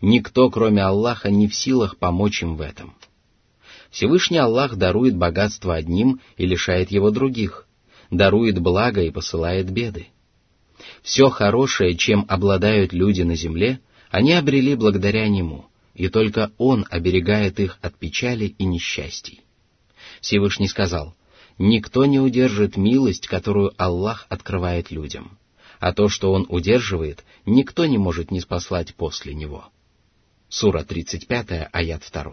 Никто, 0.00 0.50
кроме 0.50 0.82
Аллаха, 0.82 1.30
не 1.30 1.46
в 1.46 1.54
силах 1.54 1.98
помочь 1.98 2.42
им 2.42 2.56
в 2.56 2.60
этом. 2.60 2.96
Всевышний 3.92 4.38
Аллах 4.38 4.74
дарует 4.74 5.16
богатство 5.16 5.76
одним 5.76 6.20
и 6.36 6.46
лишает 6.46 6.90
его 6.90 7.12
других, 7.12 7.68
дарует 8.10 8.58
благо 8.58 9.02
и 9.02 9.10
посылает 9.10 9.70
беды. 9.70 10.08
Все 11.02 11.28
хорошее, 11.28 11.96
чем 11.96 12.26
обладают 12.28 12.92
люди 12.92 13.22
на 13.22 13.36
земле, 13.36 13.78
они 14.10 14.32
обрели 14.32 14.74
благодаря 14.74 15.28
Нему, 15.28 15.66
и 15.94 16.08
только 16.08 16.50
Он 16.58 16.86
оберегает 16.90 17.60
их 17.60 17.78
от 17.82 17.94
печали 17.94 18.46
и 18.46 18.64
несчастий. 18.64 19.42
Всевышний 20.22 20.68
сказал, 20.68 21.14
«Никто 21.58 22.06
не 22.06 22.20
удержит 22.20 22.76
милость, 22.76 23.26
которую 23.26 23.74
Аллах 23.76 24.26
открывает 24.30 24.90
людям, 24.90 25.36
а 25.80 25.92
то, 25.92 26.08
что 26.08 26.32
Он 26.32 26.46
удерживает, 26.48 27.24
никто 27.44 27.84
не 27.84 27.98
может 27.98 28.30
не 28.30 28.40
спаслать 28.40 28.94
после 28.94 29.34
Него». 29.34 29.66
Сура 30.48 30.84
35, 30.84 31.68
аят 31.72 32.02
2. 32.10 32.32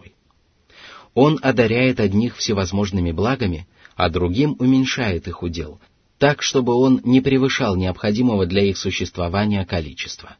Он 1.14 1.38
одаряет 1.42 1.98
одних 1.98 2.36
всевозможными 2.36 3.10
благами, 3.10 3.66
а 3.96 4.08
другим 4.08 4.56
уменьшает 4.60 5.26
их 5.26 5.42
удел, 5.42 5.80
так, 6.18 6.42
чтобы 6.42 6.74
он 6.74 7.00
не 7.02 7.20
превышал 7.20 7.74
необходимого 7.76 8.46
для 8.46 8.62
их 8.62 8.78
существования 8.78 9.66
количества. 9.66 10.36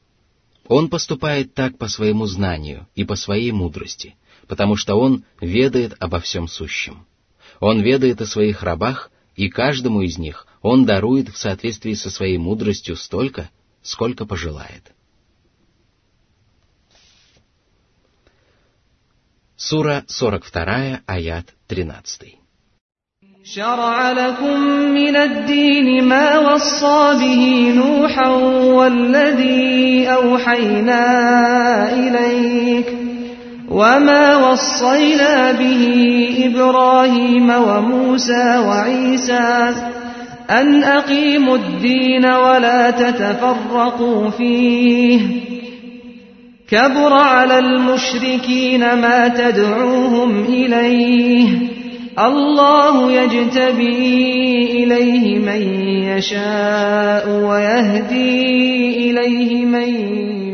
Он 0.69 0.89
поступает 0.89 1.55
так 1.55 1.79
по 1.79 1.89
своему 1.89 2.27
знанию 2.27 2.87
и 2.95 3.03
по 3.03 3.17
своей 3.17 3.51
мудрости, 3.51 4.15
потому 4.47 4.77
что 4.77 4.95
он 4.95 5.25
ведает 5.41 5.97
обо 5.99 6.21
всем 6.21 6.47
сущем. 6.47 7.07
Он 7.60 7.82
ведает 7.82 8.22
о 8.22 8.26
своих 8.26 8.64
рабах, 8.64 9.12
и 9.36 9.50
каждому 9.50 10.02
из 10.02 10.18
них 10.18 10.48
он 10.62 10.86
дарует 10.86 11.30
в 11.30 11.38
соответствии 11.38 11.94
со 11.94 12.10
своей 12.10 12.38
мудростью 12.38 12.96
столько, 12.96 13.50
сколько 13.82 14.26
пожелает. 14.26 14.94
Сура 19.58 20.04
42, 20.08 21.02
аят 21.06 21.54
13. 21.68 22.36
شرع 23.46 24.12
لكم 24.12 24.60
من 25.00 25.16
الدين 25.16 26.04
ما 26.04 26.38
وصى 26.38 27.18
به 27.20 27.74
نوحا 27.76 28.30
والذي 28.78 30.08
أوحينا 30.08 31.04
إليك 31.94 32.99
وما 33.71 34.37
وصينا 34.51 35.53
به 35.53 35.85
إبراهيم 36.45 37.51
وموسى 37.51 38.59
وعيسى 38.67 39.75
أن 40.51 40.85
أقيموا 40.85 41.57
الدين 41.57 42.25
ولا 42.25 42.91
تتفرقوا 42.91 44.31
فيه 44.31 45.21
كبر 46.69 47.13
على 47.13 47.59
المشركين 47.59 48.81
ما 48.81 49.29
تدعوهم 49.29 50.45
إليه 50.45 51.49
الله 52.19 53.13
يجتبي 53.13 54.85
إليه 54.85 55.39
من 55.39 55.63
يشاء 56.03 57.29
ويهدي 57.29 59.11
إليه 59.11 59.65
من 59.65 60.50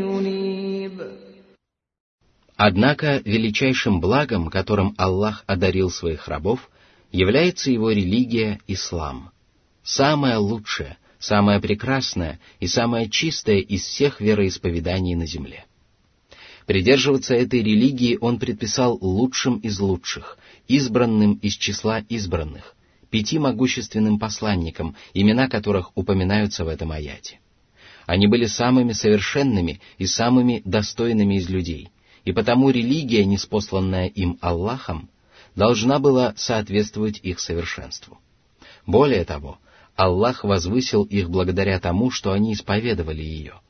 Однако 2.57 3.21
величайшим 3.23 4.01
благом, 4.01 4.49
которым 4.49 4.95
Аллах 4.97 5.43
одарил 5.45 5.91
своих 5.91 6.27
рабов, 6.27 6.71
является 7.11 7.69
его 7.69 7.91
религия 7.91 8.59
Ислам. 8.65 9.29
Самая 9.83 10.39
лучшая, 10.39 10.97
самая 11.19 11.59
прекрасная 11.61 12.39
и 12.59 12.65
самая 12.65 13.09
чистая 13.09 13.59
из 13.59 13.83
всех 13.83 14.19
вероисповеданий 14.19 15.13
на 15.13 15.27
земле. 15.27 15.65
Придерживаться 16.65 17.35
этой 17.35 17.61
религии 17.61 18.17
он 18.19 18.39
предписал 18.39 18.97
лучшим 18.99 19.59
из 19.59 19.79
лучших, 19.79 20.39
избранным 20.67 21.35
из 21.35 21.53
числа 21.53 21.99
избранных, 22.09 22.75
пяти 23.11 23.37
могущественным 23.37 24.17
посланникам, 24.17 24.95
имена 25.13 25.47
которых 25.47 25.91
упоминаются 25.95 26.65
в 26.65 26.69
этом 26.69 26.91
аяте. 26.91 27.39
Они 28.07 28.25
были 28.25 28.47
самыми 28.47 28.93
совершенными 28.93 29.79
и 29.99 30.07
самыми 30.07 30.63
достойными 30.65 31.35
из 31.35 31.49
людей, 31.49 31.91
и 32.27 32.33
потому 32.33 32.71
религия, 32.71 33.23
неспосланная 33.23 34.07
им 34.07 34.37
Аллахом, 34.41 35.09
должна 35.55 35.97
была 35.97 36.33
соответствовать 36.35 37.21
их 37.23 37.39
совершенству. 37.39 38.17
Более 38.85 39.23
того, 39.23 39.59
Аллах 39.95 40.43
возвысил 40.43 41.03
их 41.03 41.29
благодаря 41.29 41.79
тому, 41.79 42.11
что 42.11 42.33
они 42.33 42.51
исповедовали 42.51 43.21
ее. 43.21 43.61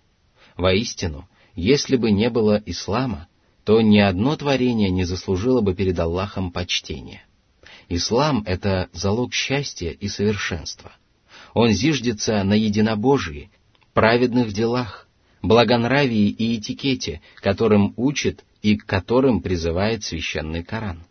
Воистину, 0.55 1.29
если 1.53 1.97
бы 1.97 2.09
не 2.09 2.31
было 2.31 2.59
ислама, 2.65 3.27
то 3.63 3.79
ни 3.79 3.99
одно 3.99 4.35
творение 4.35 4.89
не 4.89 5.03
заслужило 5.03 5.61
бы 5.61 5.75
перед 5.75 5.99
Аллахом 5.99 6.51
почтения. 6.51 7.21
Ислам— 7.89 8.41
это 8.47 8.89
залог 8.91 9.35
счастья 9.35 9.91
и 9.91 10.07
совершенства. 10.07 10.93
Он 11.53 11.69
зиждется 11.69 12.41
на 12.43 12.55
единобожии, 12.55 13.51
праведных 13.93 14.51
делах, 14.51 15.07
благонравии 15.43 16.29
и 16.29 16.57
этикете, 16.57 17.21
которым 17.35 17.93
учит 17.97 18.43
и 18.61 18.77
к 18.77 18.85
которым 18.85 19.41
призывает 19.41 20.03
священный 20.03 20.63
Коран. 20.63 21.03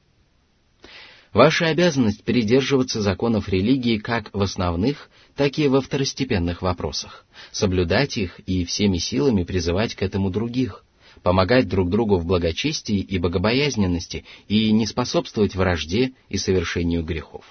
Ваша 1.33 1.67
обязанность 1.67 2.25
придерживаться 2.25 3.03
законов 3.03 3.49
религии 3.49 3.99
как 3.99 4.33
в 4.33 4.41
основных, 4.41 5.11
так 5.35 5.59
и 5.59 5.69
во 5.69 5.83
второстепенных 5.83 6.63
вопросах, 6.63 7.27
соблюдать 7.53 8.17
их 8.17 8.41
и 8.41 8.65
всеми 8.65 8.97
силами 8.97 9.45
призывать 9.45 9.95
к 9.95 10.03
этому 10.03 10.31
других, 10.31 10.83
помогать 11.23 11.69
друг 11.69 11.91
другу 11.91 12.17
в 12.17 12.25
благочестии 12.25 13.01
и 13.01 13.19
богобоязненности 13.19 14.25
и 14.49 14.73
не 14.73 14.87
способствовать 14.87 15.55
вражде 15.55 16.13
и 16.31 16.39
совершению 16.39 17.03
грехов. 17.03 17.45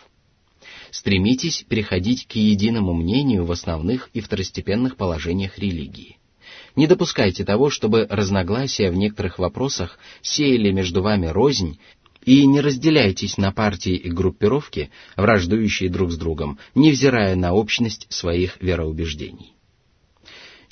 Стремитесь 0.90 1.64
переходить 1.68 2.26
к 2.26 2.38
единому 2.38 2.94
мнению 2.94 3.46
в 3.46 3.52
основных 3.52 4.10
и 4.14 4.22
второстепенных 4.22 4.98
положениях 4.98 5.60
религии. 5.60 6.18
Не 6.76 6.88
допускайте 6.88 7.46
того, 7.46 7.70
чтобы 7.70 8.08
разногласия 8.10 8.92
в 8.92 8.96
некоторых 8.96 9.40
вопросах 9.40 9.98
сеяли 10.22 10.72
между 10.72 11.02
вами 11.02 11.28
рознь, 11.28 11.80
и 12.24 12.46
не 12.48 12.60
разделяйтесь 12.60 13.38
на 13.38 13.52
партии 13.52 13.96
и 13.96 14.10
группировки, 14.10 14.90
враждующие 15.16 15.90
друг 15.90 16.12
с 16.12 16.18
другом, 16.18 16.58
невзирая 16.74 17.36
на 17.36 17.54
общность 17.54 18.08
своих 18.10 18.58
вероубеждений. 18.62 19.54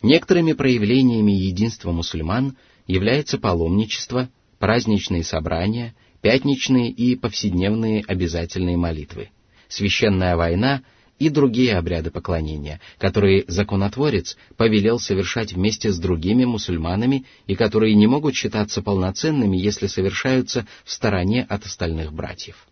Некоторыми 0.01 0.53
проявлениями 0.53 1.31
единства 1.31 1.91
мусульман– 1.91 2.57
является 2.87 3.37
паломничество, 3.37 4.29
праздничные 4.59 5.23
собрания, 5.23 5.95
пятничные 6.21 6.89
и 6.89 7.15
повседневные 7.15 8.03
обязательные 8.07 8.77
молитвы, 8.77 9.29
священная 9.67 10.35
война 10.35 10.83
и 11.19 11.29
другие 11.29 11.77
обряды 11.77 12.11
поклонения, 12.11 12.81
которые 12.97 13.45
законотворец 13.47 14.37
повелел 14.57 14.99
совершать 14.99 15.53
вместе 15.53 15.91
с 15.91 15.99
другими 15.99 16.45
мусульманами 16.45 17.25
и 17.47 17.55
которые 17.55 17.95
не 17.95 18.07
могут 18.07 18.35
считаться 18.35 18.81
полноценными, 18.81 19.57
если 19.57 19.87
совершаются 19.87 20.65
в 20.83 20.91
стороне 20.91 21.45
от 21.47 21.65
остальных 21.65 22.13
братьев. 22.13 22.67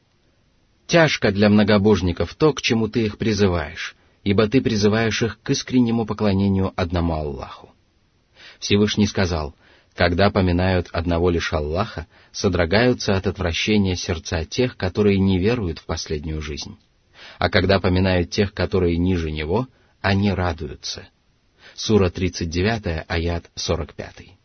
Тяжко 0.87 1.31
для 1.31 1.49
многобожников 1.49 2.33
то, 2.35 2.53
к 2.53 2.61
чему 2.61 2.87
ты 2.87 3.05
их 3.05 3.17
призываешь, 3.17 3.95
ибо 4.23 4.47
ты 4.47 4.61
призываешь 4.61 5.21
их 5.21 5.39
к 5.41 5.51
искреннему 5.51 6.05
поклонению 6.05 6.73
одному 6.75 7.13
Аллаху. 7.13 7.71
Всевышний 8.59 9.07
сказал, 9.07 9.55
когда 9.95 10.29
поминают 10.29 10.87
одного 10.91 11.29
лишь 11.29 11.53
Аллаха, 11.53 12.07
содрогаются 12.31 13.15
от 13.15 13.27
отвращения 13.27 13.95
сердца 13.95 14.45
тех, 14.45 14.77
которые 14.77 15.19
не 15.19 15.39
веруют 15.39 15.79
в 15.79 15.85
последнюю 15.85 16.41
жизнь. 16.41 16.77
А 17.41 17.49
когда 17.49 17.79
поминают 17.79 18.29
тех, 18.29 18.53
которые 18.53 18.97
ниже 18.97 19.31
него, 19.31 19.67
они 19.99 20.31
радуются. 20.31 21.09
Сура 21.73 22.11
39, 22.11 23.05
аят 23.07 23.49
45. 23.55 24.37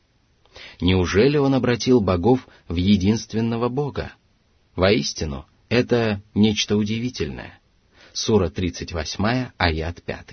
Неужели 0.80 1.36
он 1.36 1.52
обратил 1.52 2.00
богов 2.00 2.48
в 2.68 2.76
единственного 2.76 3.68
Бога? 3.68 4.12
Воистину, 4.76 5.44
это 5.68 6.22
нечто 6.32 6.78
удивительное. 6.78 7.60
Сура 8.14 8.48
38, 8.48 9.48
аят 9.58 10.02
5. 10.02 10.26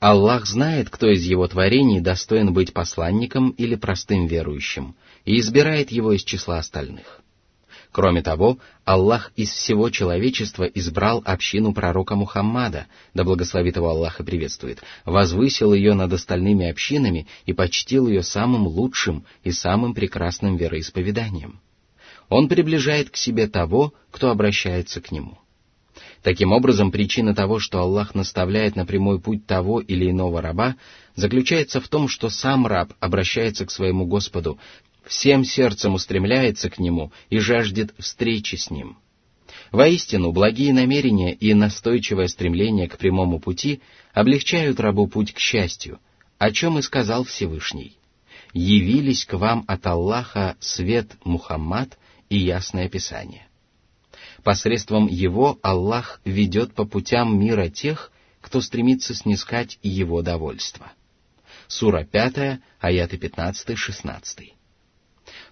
Аллах 0.00 0.46
знает, 0.46 0.90
кто 0.90 1.08
из 1.08 1.22
его 1.22 1.46
творений 1.46 2.00
достоин 2.00 2.52
быть 2.52 2.72
посланником 2.72 3.50
или 3.50 3.76
простым 3.76 4.26
верующим, 4.26 4.96
и 5.24 5.38
избирает 5.38 5.92
его 5.92 6.12
из 6.12 6.24
числа 6.24 6.58
остальных. 6.58 7.22
Кроме 7.96 8.20
того, 8.20 8.58
Аллах 8.84 9.32
из 9.36 9.48
всего 9.48 9.88
человечества 9.88 10.64
избрал 10.64 11.22
общину 11.24 11.72
пророка 11.72 12.14
Мухаммада, 12.14 12.88
да 13.14 13.24
благословит 13.24 13.76
его 13.76 13.88
Аллах 13.88 14.20
и 14.20 14.22
приветствует, 14.22 14.82
возвысил 15.06 15.72
ее 15.72 15.94
над 15.94 16.12
остальными 16.12 16.68
общинами 16.68 17.26
и 17.46 17.54
почтил 17.54 18.06
ее 18.06 18.22
самым 18.22 18.66
лучшим 18.66 19.24
и 19.44 19.50
самым 19.50 19.94
прекрасным 19.94 20.58
вероисповеданием. 20.58 21.58
Он 22.28 22.48
приближает 22.48 23.08
к 23.08 23.16
себе 23.16 23.46
того, 23.46 23.94
кто 24.10 24.28
обращается 24.28 25.00
к 25.00 25.10
нему. 25.10 25.38
Таким 26.22 26.52
образом, 26.52 26.92
причина 26.92 27.34
того, 27.34 27.60
что 27.60 27.80
Аллах 27.80 28.14
наставляет 28.14 28.76
на 28.76 28.84
прямой 28.84 29.20
путь 29.20 29.46
того 29.46 29.80
или 29.80 30.10
иного 30.10 30.42
раба, 30.42 30.76
заключается 31.14 31.80
в 31.80 31.88
том, 31.88 32.08
что 32.08 32.28
сам 32.28 32.66
раб 32.66 32.92
обращается 33.00 33.64
к 33.64 33.70
своему 33.70 34.04
Господу, 34.04 34.58
всем 35.06 35.44
сердцем 35.44 35.94
устремляется 35.94 36.70
к 36.70 36.78
Нему 36.78 37.12
и 37.30 37.38
жаждет 37.38 37.94
встречи 37.98 38.56
с 38.56 38.70
Ним. 38.70 38.98
Воистину, 39.72 40.32
благие 40.32 40.72
намерения 40.72 41.34
и 41.34 41.54
настойчивое 41.54 42.28
стремление 42.28 42.88
к 42.88 42.98
прямому 42.98 43.40
пути 43.40 43.80
облегчают 44.12 44.80
рабу 44.80 45.06
путь 45.06 45.32
к 45.32 45.38
счастью, 45.38 45.98
о 46.38 46.50
чем 46.50 46.78
и 46.78 46.82
сказал 46.82 47.24
Всевышний. 47.24 47.96
«Явились 48.52 49.24
к 49.24 49.34
вам 49.34 49.64
от 49.66 49.86
Аллаха 49.86 50.56
свет 50.60 51.16
Мухаммад 51.24 51.98
и 52.28 52.38
ясное 52.38 52.88
Писание». 52.88 53.46
Посредством 54.42 55.08
его 55.08 55.58
Аллах 55.62 56.20
ведет 56.24 56.72
по 56.72 56.84
путям 56.84 57.38
мира 57.38 57.68
тех, 57.68 58.12
кто 58.40 58.60
стремится 58.60 59.14
снискать 59.14 59.78
его 59.82 60.22
довольство. 60.22 60.92
Сура 61.66 62.04
5, 62.04 62.60
аяты 62.80 63.16
15-16. 63.16 64.55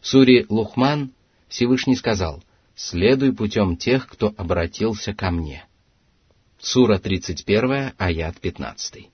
В 0.04 0.06
суре 0.06 0.44
Лухман 0.50 1.14
Всевышний 1.48 1.96
сказал, 1.96 2.44
«Следуй 2.74 3.34
путем 3.34 3.78
тех, 3.78 4.06
кто 4.06 4.34
обратился 4.36 5.14
ко 5.14 5.30
мне». 5.30 5.64
Сура 6.58 6.98
31, 6.98 7.94
аят 7.96 8.38
15. 8.38 9.08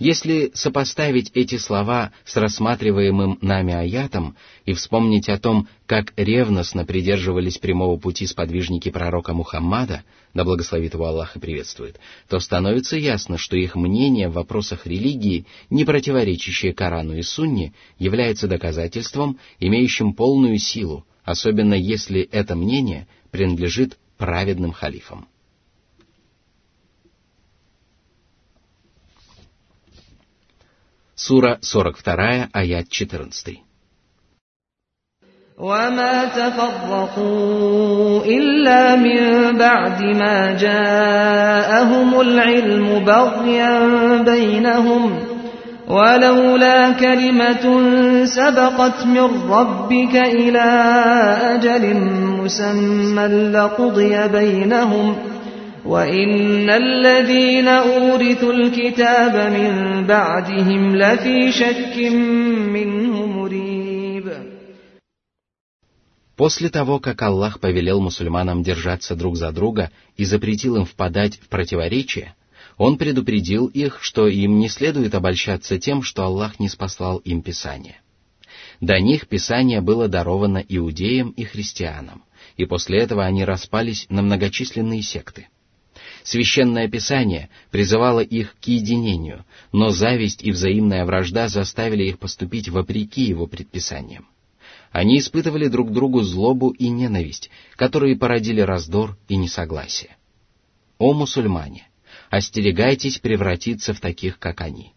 Если 0.00 0.50
сопоставить 0.54 1.30
эти 1.34 1.58
слова 1.58 2.12
с 2.24 2.34
рассматриваемым 2.34 3.36
нами 3.42 3.74
аятом 3.74 4.34
и 4.64 4.72
вспомнить 4.72 5.28
о 5.28 5.38
том, 5.38 5.68
как 5.84 6.14
ревностно 6.16 6.86
придерживались 6.86 7.58
прямого 7.58 7.98
пути 7.98 8.26
сподвижники 8.26 8.88
пророка 8.88 9.34
Мухаммада, 9.34 10.02
да 10.32 10.44
благословит 10.44 10.94
его 10.94 11.04
Аллах 11.04 11.36
и 11.36 11.38
приветствует, 11.38 12.00
то 12.30 12.40
становится 12.40 12.96
ясно, 12.96 13.36
что 13.36 13.58
их 13.58 13.76
мнение 13.76 14.30
в 14.30 14.32
вопросах 14.32 14.86
религии, 14.86 15.44
не 15.68 15.84
противоречащее 15.84 16.72
Корану 16.72 17.14
и 17.14 17.22
Сунне, 17.22 17.74
является 17.98 18.48
доказательством, 18.48 19.38
имеющим 19.58 20.14
полную 20.14 20.56
силу, 20.56 21.04
особенно 21.24 21.74
если 21.74 22.22
это 22.22 22.56
мнение 22.56 23.06
принадлежит 23.30 23.98
праведным 24.16 24.72
халифам. 24.72 25.28
Сура 31.19 31.57
42, 31.61 32.49
аят 32.53 32.91
14. 32.91 33.65
وما 35.57 36.25
تفرقوا 36.25 38.25
إلا 38.25 38.95
من 38.95 39.57
بعد 39.57 40.03
ما 40.03 40.57
جاءهم 40.59 42.21
العلم 42.21 43.05
بغيا 43.05 43.79
بينهم 44.23 45.19
ولولا 45.87 46.91
كلمة 46.91 47.65
سبقت 48.25 49.05
من 49.05 49.49
ربك 49.49 50.15
إلى 50.15 50.67
أجل 51.55 51.95
مسمى 52.43 53.27
لقضي 53.27 54.27
بينهم ۖ 54.27 55.17
وإن 55.85 56.69
الذين 56.69 57.67
أورثوا 57.67 58.53
الكتاب 58.53 59.51
من 59.53 60.05
بعدهم 60.07 60.95
لفي 60.95 61.51
شك 61.51 61.97
منه 62.73 63.25
مريب 63.25 64.55
После 66.37 66.69
того, 66.69 66.99
как 66.99 67.21
Аллах 67.21 67.61
повелел 67.61 68.01
мусульманам 68.01 68.61
держаться 68.61 69.15
друг 69.15 69.37
за 69.37 69.53
друга 69.53 69.89
и 70.17 70.25
запретил 70.25 70.75
им 70.75 70.85
впадать 70.85 71.35
в 71.37 71.47
противоречие, 71.47 72.35
Он 72.77 72.97
предупредил 72.97 73.67
их, 73.67 73.99
что 74.01 74.27
им 74.27 74.59
не 74.59 74.67
следует 74.67 75.15
обольщаться 75.15 75.79
тем, 75.79 76.03
что 76.03 76.23
Аллах 76.23 76.59
не 76.59 76.67
спаслал 76.67 77.19
им 77.19 77.41
Писание. 77.41 78.01
До 78.81 78.99
них 78.99 79.29
Писание 79.29 79.79
было 79.79 80.09
даровано 80.09 80.61
иудеям 80.67 81.29
и 81.29 81.45
христианам, 81.45 82.25
и 82.57 82.65
после 82.65 82.99
этого 82.99 83.23
они 83.23 83.45
распались 83.45 84.05
на 84.09 84.21
многочисленные 84.21 85.03
секты – 85.03 85.55
Священное 86.22 86.88
Писание 86.88 87.48
призывало 87.70 88.20
их 88.20 88.56
к 88.60 88.64
единению, 88.64 89.44
но 89.72 89.90
зависть 89.90 90.42
и 90.42 90.52
взаимная 90.52 91.04
вражда 91.04 91.48
заставили 91.48 92.04
их 92.04 92.18
поступить 92.18 92.68
вопреки 92.68 93.22
его 93.22 93.46
предписаниям. 93.46 94.28
Они 94.92 95.18
испытывали 95.18 95.68
друг 95.68 95.92
другу 95.92 96.22
злобу 96.22 96.70
и 96.70 96.88
ненависть, 96.88 97.50
которые 97.76 98.16
породили 98.16 98.60
раздор 98.60 99.16
и 99.28 99.36
несогласие. 99.36 100.16
О 100.98 101.14
мусульмане, 101.14 101.88
остерегайтесь 102.28 103.18
превратиться 103.18 103.94
в 103.94 104.00
таких, 104.00 104.38
как 104.38 104.60
они. 104.60 104.92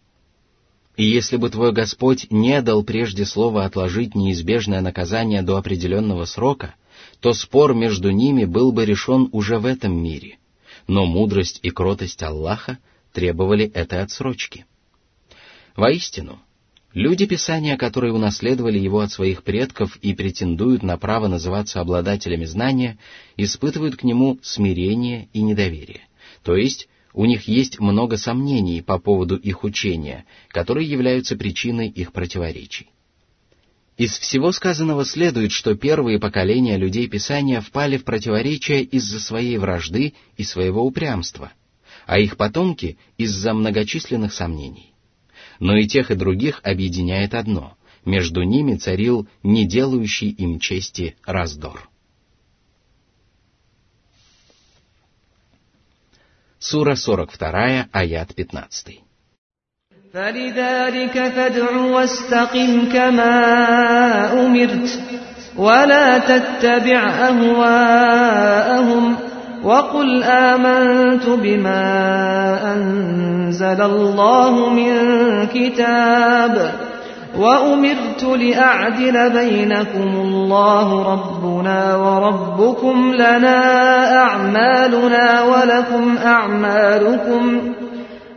И 0.98 1.06
если 1.06 1.38
бы 1.38 1.50
твой 1.50 1.72
Господь 1.72 2.28
не 2.30 2.62
дал 2.62 2.84
прежде 2.84 3.26
слова 3.26 3.66
отложить 3.66 4.14
неизбежное 4.14 4.82
наказание 4.82 5.42
до 5.42 5.58
определенного 5.58 6.26
срока, 6.26 6.76
то 7.20 7.34
спор 7.34 7.74
между 7.74 8.12
ними 8.12 8.46
был 8.46 8.72
бы 8.72 8.86
решен 8.86 9.30
уже 9.32 9.58
в 9.58 9.66
этом 9.66 9.96
мире— 9.96 10.38
но 10.88 11.06
мудрость 11.06 11.60
и 11.64 11.70
кротость 11.70 12.22
Аллаха 12.24 12.80
требовали 13.12 13.66
этой 13.66 14.02
отсрочки. 14.02 14.66
Воистину, 15.76 16.40
люди 16.94 17.26
Писания, 17.26 17.78
которые 17.78 18.14
унаследовали 18.14 18.78
его 18.78 19.00
от 19.00 19.12
своих 19.12 19.44
предков 19.44 19.96
и 19.98 20.14
претендуют 20.14 20.84
на 20.84 20.98
право 20.98 21.28
называться 21.28 21.82
обладателями 21.82 22.46
знания, 22.46 22.98
испытывают 23.38 23.96
к 23.96 24.04
нему 24.04 24.40
смирение 24.42 25.30
и 25.34 25.42
недоверие, 25.42 26.02
то 26.44 26.56
есть 26.56 26.88
у 27.14 27.26
них 27.26 27.48
есть 27.48 27.80
много 27.80 28.18
сомнений 28.18 28.82
по 28.82 28.98
поводу 28.98 29.38
их 29.38 29.64
учения, 29.64 30.26
которые 30.50 30.90
являются 30.90 31.36
причиной 31.36 31.88
их 31.88 32.12
противоречий. 32.12 32.90
Из 33.98 34.18
всего 34.18 34.52
сказанного 34.52 35.06
следует, 35.06 35.52
что 35.52 35.76
первые 35.76 36.20
поколения 36.20 36.78
людей 36.78 37.08
Писания 37.08 37.62
впали 37.62 37.98
в 37.98 38.04
противоречие 38.04 38.84
из-за 38.84 39.20
своей 39.20 39.58
вражды 39.58 40.16
и 40.36 40.44
своего 40.44 40.84
упрямства, 40.84 41.52
а 42.08 42.18
их 42.18 42.36
потомки— 42.36 42.98
из-за 43.18 43.54
многочисленных 43.54 44.34
сомнений. 44.34 44.94
Но 45.60 45.78
и 45.78 45.86
тех, 45.86 46.10
и 46.10 46.16
других 46.16 46.60
объединяет 46.64 47.34
одно— 47.36 47.78
между 48.06 48.44
ними 48.44 48.76
царил 48.76 49.30
не 49.44 49.66
делающий 49.66 50.30
им 50.30 50.60
чести 50.60 51.16
раздор. 51.26 51.90
Сура 56.60 56.96
42, 56.96 57.88
аят 57.94 58.36
15. 58.36 59.03
فلذلك 60.14 61.32
فادع 61.36 61.78
واستقم 61.92 62.86
كما 62.94 63.36
أمرت 64.46 65.00
ولا 65.58 66.18
تتبع 66.18 67.10
أهواءهم 67.10 69.16
وقل 69.64 70.24
آمنت 70.24 71.30
بما 71.30 71.84
أنزل 72.74 73.82
الله 73.82 74.70
من 74.70 74.94
كتاب 75.48 76.72
وأمرت 77.38 78.24
لأعدل 78.24 79.30
بينكم 79.30 80.16
الله 80.16 81.14
ربنا 81.14 81.96
وربكم 81.96 83.14
لنا 83.14 83.60
أعمالنا 84.22 85.42
ولكم 85.42 86.18
أعمالكم. 86.26 87.62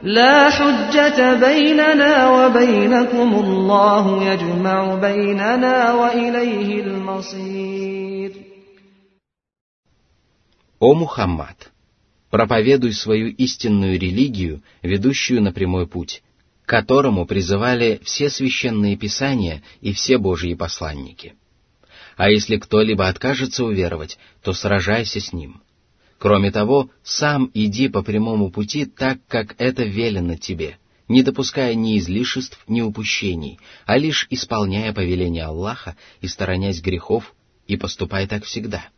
لا 0.06 0.49
حجة 0.49 1.34
بيننا 1.34 2.30
وبينكم 2.30 3.34
الله 3.36 4.34
يجمع 4.34 4.95
بيننا 4.95 5.93
وإليه 5.93 6.84
المصير 6.84 8.32
О 10.80 10.93
Мухаммад! 10.95 11.69
Проповедуй 12.32 12.93
свою 12.93 13.27
истинную 13.27 13.99
религию, 13.99 14.63
ведущую 14.82 15.41
на 15.41 15.51
прямой 15.51 15.86
путь, 15.86 16.23
к 16.65 16.69
которому 16.69 17.27
призывали 17.27 17.99
все 18.04 18.30
священные 18.30 18.95
писания 18.95 19.62
и 19.82 19.93
все 19.93 20.17
Божьи 20.17 20.56
посланники. 20.56 21.36
А 22.17 22.32
если 22.32 22.58
кто-либо 22.58 23.08
откажется 23.08 23.63
уверовать, 23.63 24.17
то 24.41 24.54
сражайся 24.54 25.19
с 25.19 25.34
ним — 25.34 25.71
Кроме 26.18 26.50
того, 26.50 26.90
сам 27.02 27.50
иди 27.52 27.88
по 27.88 28.02
прямому 28.02 28.50
пути 28.50 28.87
так, 28.87 29.18
как 29.29 29.55
это 29.59 29.85
велено 29.85 30.37
тебе, 30.37 30.79
не 31.09 31.22
допуская 31.22 31.74
ни 31.74 31.98
излишеств, 31.98 32.59
ни 32.68 32.81
упущений, 32.81 33.59
а 33.85 33.98
лишь 33.98 34.26
исполняя 34.31 34.92
повеление 34.92 35.44
Аллаха 35.44 35.96
и 36.20 36.26
сторонясь 36.26 36.81
грехов, 36.81 37.35
и 37.66 37.76
поступай 37.76 38.26
так 38.26 38.44
всегда. 38.44 38.88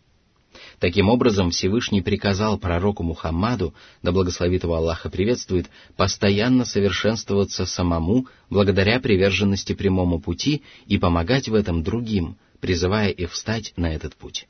Таким 0.79 1.09
образом, 1.09 1.51
Всевышний 1.51 2.03
приказал 2.03 2.57
пророку 2.57 3.03
Мухаммаду, 3.03 3.75
да 4.03 4.13
благословит 4.13 4.63
его 4.63 4.77
Аллаха 4.77 5.11
приветствует, 5.11 5.69
постоянно 5.97 6.65
совершенствоваться 6.65 7.67
самому 7.67 8.29
благодаря 8.49 9.01
приверженности 9.01 9.73
прямому 9.73 10.21
пути 10.21 10.63
и 10.87 10.99
помогать 10.99 11.49
в 11.49 11.55
этом 11.55 11.83
другим, 11.83 12.37
призывая 12.61 13.11
их 13.11 13.33
встать 13.33 13.73
на 13.77 13.93
этот 13.93 14.15
путь. 14.15 14.47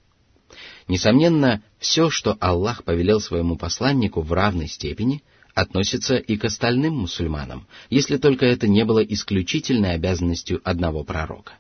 Несомненно, 0.88 1.62
все, 1.78 2.08
что 2.08 2.36
Аллах 2.40 2.82
повелел 2.82 3.20
своему 3.20 3.56
посланнику 3.56 4.22
в 4.22 4.32
равной 4.32 4.68
степени, 4.68 5.22
относится 5.54 6.16
и 6.16 6.36
к 6.36 6.44
остальным 6.46 6.94
мусульманам, 6.94 7.66
если 7.90 8.16
только 8.16 8.46
это 8.46 8.66
не 8.66 8.84
было 8.84 9.00
исключительной 9.00 9.94
обязанностью 9.94 10.60
одного 10.64 11.04
пророка. 11.04 11.52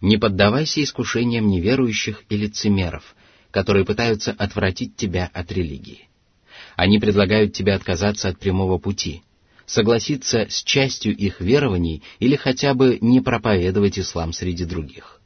Не 0.00 0.18
поддавайся 0.18 0.82
искушениям 0.82 1.48
неверующих 1.48 2.24
и 2.28 2.36
лицемеров, 2.36 3.16
которые 3.50 3.84
пытаются 3.84 4.32
отвратить 4.32 4.94
тебя 4.94 5.30
от 5.32 5.50
религии. 5.50 6.08
Они 6.76 6.98
предлагают 6.98 7.54
тебе 7.54 7.72
отказаться 7.72 8.28
от 8.28 8.38
прямого 8.38 8.78
пути, 8.78 9.22
согласиться 9.64 10.46
с 10.50 10.62
частью 10.62 11.16
их 11.16 11.40
верований 11.40 12.02
или 12.18 12.36
хотя 12.36 12.74
бы 12.74 12.98
не 13.00 13.20
проповедовать 13.20 13.98
ислам 13.98 14.32
среди 14.32 14.64
других. 14.64 15.17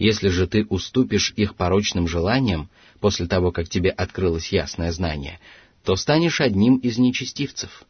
Если 0.00 0.30
же 0.30 0.46
ты 0.46 0.64
уступишь 0.64 1.34
их 1.36 1.54
порочным 1.54 2.08
желаниям 2.08 2.70
после 3.00 3.26
того, 3.26 3.52
как 3.52 3.68
тебе 3.68 3.90
открылось 3.90 4.50
ясное 4.50 4.92
знание, 4.92 5.38
то 5.84 5.94
станешь 5.94 6.40
одним 6.40 6.78
из 6.78 6.96
нечестивцев. 6.96 7.84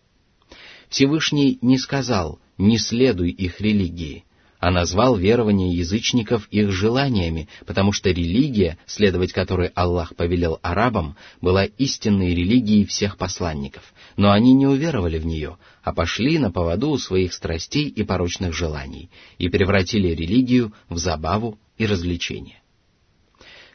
Всевышний 0.89 1.59
не 1.63 1.79
сказал 1.79 2.41
«не 2.59 2.79
следуй 2.79 3.31
их 3.31 3.61
религии», 3.61 4.25
а 4.59 4.73
назвал 4.73 5.17
верование 5.17 5.73
язычников 5.73 6.49
их 6.51 6.73
желаниями, 6.73 7.49
потому 7.65 7.93
что 7.93 8.11
религия, 8.11 8.77
следовать 8.87 9.33
которой 9.33 9.69
Аллах 9.69 10.17
повелел 10.17 10.59
арабам, 10.63 11.17
была 11.41 11.65
истинной 11.65 12.35
религией 12.35 12.87
всех 12.87 13.19
посланников, 13.19 13.95
но 14.17 14.33
они 14.33 14.53
не 14.53 14.67
уверовали 14.67 15.21
в 15.21 15.27
нее, 15.27 15.59
а 15.85 15.93
пошли 15.93 16.41
на 16.41 16.51
поводу 16.51 16.91
у 16.91 16.99
своих 16.99 17.33
страстей 17.33 17.87
и 17.87 18.03
порочных 18.03 18.53
желаний 18.53 19.11
и 19.39 19.49
превратили 19.49 20.09
религию 20.09 20.75
в 20.89 20.99
забаву 20.99 21.57
и 21.81 21.87
развлечение. 21.87 22.61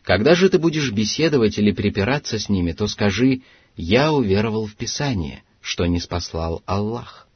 Когда 0.03 0.35
же 0.35 0.49
ты 0.49 0.59
будешь 0.59 0.91
беседовать 0.91 1.57
или 1.57 1.71
припираться 1.71 2.37
с 2.37 2.49
ними, 2.49 2.71
то 2.71 2.87
скажи 2.87 3.41
«Я 3.75 4.13
уверовал 4.13 4.67
в 4.67 4.75
Писание», 4.75 5.43
что 5.59 5.87
не 5.87 5.99
спаслал 5.99 6.61
Аллах. 6.67 7.27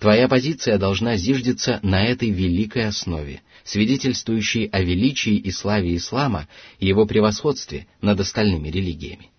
Твоя 0.00 0.26
позиция 0.26 0.78
должна 0.78 1.16
зиждиться 1.16 1.78
на 1.82 2.04
этой 2.04 2.30
великой 2.30 2.88
основе, 2.88 3.42
свидетельствующей 3.62 4.66
о 4.66 4.82
величии 4.82 5.36
и 5.36 5.52
славе 5.52 5.94
ислама 5.94 6.48
и 6.80 6.86
его 6.88 7.06
превосходстве 7.06 7.86
над 8.00 8.18
остальными 8.18 8.68
религиями. 8.68 9.30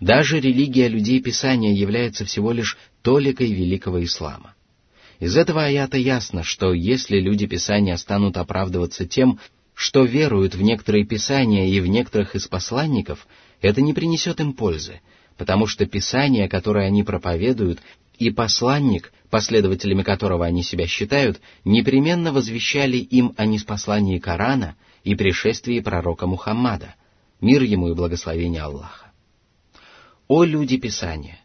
Даже 0.00 0.38
религия 0.38 0.86
людей 0.86 1.20
Писания 1.20 1.74
является 1.74 2.24
всего 2.24 2.52
лишь 2.52 2.78
толикой 3.02 3.52
великого 3.52 4.02
ислама. 4.04 4.54
Из 5.18 5.36
этого 5.36 5.64
аята 5.64 5.96
ясно, 5.96 6.44
что 6.44 6.72
если 6.72 7.18
люди 7.20 7.46
Писания 7.46 7.96
станут 7.96 8.36
оправдываться 8.36 9.06
тем, 9.06 9.38
что 9.82 10.04
веруют 10.04 10.54
в 10.54 10.62
некоторые 10.62 11.04
Писания 11.04 11.66
и 11.66 11.80
в 11.80 11.88
некоторых 11.88 12.36
из 12.36 12.46
посланников, 12.46 13.26
это 13.60 13.82
не 13.82 13.92
принесет 13.92 14.38
им 14.38 14.52
пользы, 14.52 15.00
потому 15.36 15.66
что 15.66 15.86
Писание, 15.86 16.48
которое 16.48 16.86
они 16.86 17.02
проповедуют, 17.02 17.80
и 18.16 18.30
посланник, 18.30 19.12
последователями 19.28 20.04
которого 20.04 20.46
они 20.46 20.62
себя 20.62 20.86
считают, 20.86 21.40
непременно 21.64 22.32
возвещали 22.32 22.96
им 22.96 23.34
о 23.36 23.44
неспослании 23.44 24.20
Корана 24.20 24.76
и 25.02 25.16
пришествии 25.16 25.80
пророка 25.80 26.28
Мухаммада, 26.28 26.94
мир 27.40 27.64
ему 27.64 27.88
и 27.88 27.94
благословение 27.94 28.62
Аллаха. 28.62 29.10
О 30.28 30.44
люди 30.44 30.76
Писания! 30.76 31.40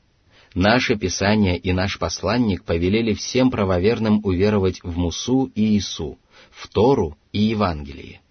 Наше 0.53 0.95
Писание 0.95 1.57
и 1.57 1.73
наш 1.73 1.97
посланник 1.97 2.63
повелели 2.63 3.15
всем 3.15 3.49
правоверным 3.49 4.21
уверовать 4.23 4.83
в 4.83 4.95
Мусу 4.95 5.51
и 5.55 5.63
Иису, 5.73 6.19
в 6.51 6.67
Тору 6.67 7.17
и 7.31 7.39
Евангелие. 7.39 8.21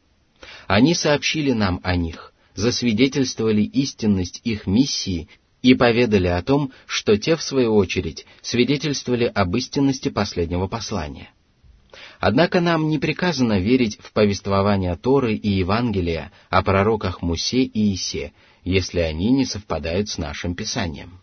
Они 0.66 0.94
сообщили 0.94 1.52
нам 1.52 1.80
о 1.84 1.96
них, 1.96 2.32
засвидетельствовали 2.54 3.62
истинность 3.62 4.40
их 4.44 4.66
миссии 4.66 5.28
и 5.62 5.74
поведали 5.74 6.26
о 6.26 6.42
том, 6.42 6.72
что 6.86 7.16
те, 7.16 7.36
в 7.36 7.42
свою 7.42 7.74
очередь, 7.74 8.26
свидетельствовали 8.42 9.24
об 9.24 9.56
истинности 9.56 10.08
последнего 10.08 10.66
послания. 10.66 11.30
Однако 12.18 12.60
нам 12.60 12.88
не 12.88 12.98
приказано 12.98 13.60
верить 13.60 13.98
в 14.00 14.12
повествование 14.12 14.96
Торы 14.96 15.34
и 15.34 15.48
Евангелия 15.48 16.32
о 16.50 16.62
пророках 16.62 17.22
Мусе 17.22 17.62
и 17.62 17.94
Исе, 17.94 18.32
если 18.64 19.00
они 19.00 19.30
не 19.30 19.44
совпадают 19.44 20.08
с 20.08 20.18
нашим 20.18 20.54
Писанием. 20.54 21.20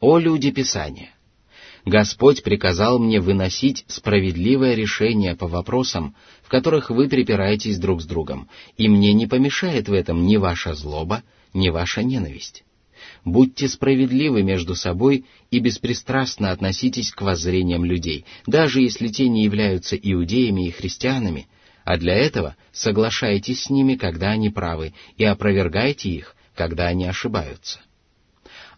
О 0.00 0.18
люди 0.18 0.50
Писания! 0.50 1.15
Господь 1.86 2.42
приказал 2.42 2.98
мне 2.98 3.20
выносить 3.20 3.84
справедливое 3.86 4.74
решение 4.74 5.36
по 5.36 5.46
вопросам, 5.46 6.16
в 6.42 6.48
которых 6.48 6.90
вы 6.90 7.08
припираетесь 7.08 7.78
друг 7.78 8.02
с 8.02 8.06
другом, 8.06 8.48
и 8.76 8.88
мне 8.88 9.12
не 9.12 9.28
помешает 9.28 9.88
в 9.88 9.92
этом 9.92 10.26
ни 10.26 10.36
ваша 10.36 10.74
злоба, 10.74 11.22
ни 11.54 11.68
ваша 11.68 12.02
ненависть. 12.02 12.64
Будьте 13.24 13.68
справедливы 13.68 14.42
между 14.42 14.74
собой 14.74 15.26
и 15.52 15.60
беспристрастно 15.60 16.50
относитесь 16.50 17.12
к 17.12 17.22
воззрениям 17.22 17.84
людей, 17.84 18.24
даже 18.48 18.80
если 18.80 19.06
те 19.06 19.28
не 19.28 19.44
являются 19.44 19.94
иудеями 19.94 20.66
и 20.66 20.72
христианами, 20.72 21.46
а 21.84 21.98
для 21.98 22.14
этого 22.14 22.56
соглашайтесь 22.72 23.62
с 23.62 23.70
ними, 23.70 23.94
когда 23.94 24.30
они 24.30 24.50
правы, 24.50 24.92
и 25.18 25.24
опровергайте 25.24 26.10
их, 26.10 26.34
когда 26.56 26.88
они 26.88 27.06
ошибаются. 27.06 27.78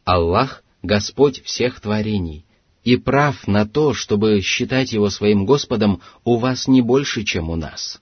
Аллах— 0.05 0.63
Господь 0.83 1.43
всех 1.43 1.81
творений, 1.81 2.45
и 2.89 2.97
прав 2.97 3.47
на 3.47 3.67
то, 3.67 3.93
чтобы 3.93 4.41
считать 4.41 4.93
Его 4.93 5.11
своим 5.11 5.45
Господом 5.45 6.01
у 6.25 6.39
вас 6.39 6.67
не 6.67 6.81
больше, 6.81 7.23
чем 7.23 7.51
у 7.51 7.57
нас. 7.57 8.01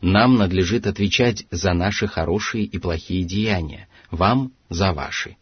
Нам 0.00 0.36
надлежит 0.36 0.86
отвечать 0.86 1.44
за 1.50 1.72
наши 1.72 2.06
хорошие 2.06 2.64
и 2.64 2.78
плохие 2.78 3.24
деяния, 3.24 3.88
вам 4.12 4.52
за 4.68 4.92
ваши. 4.92 5.36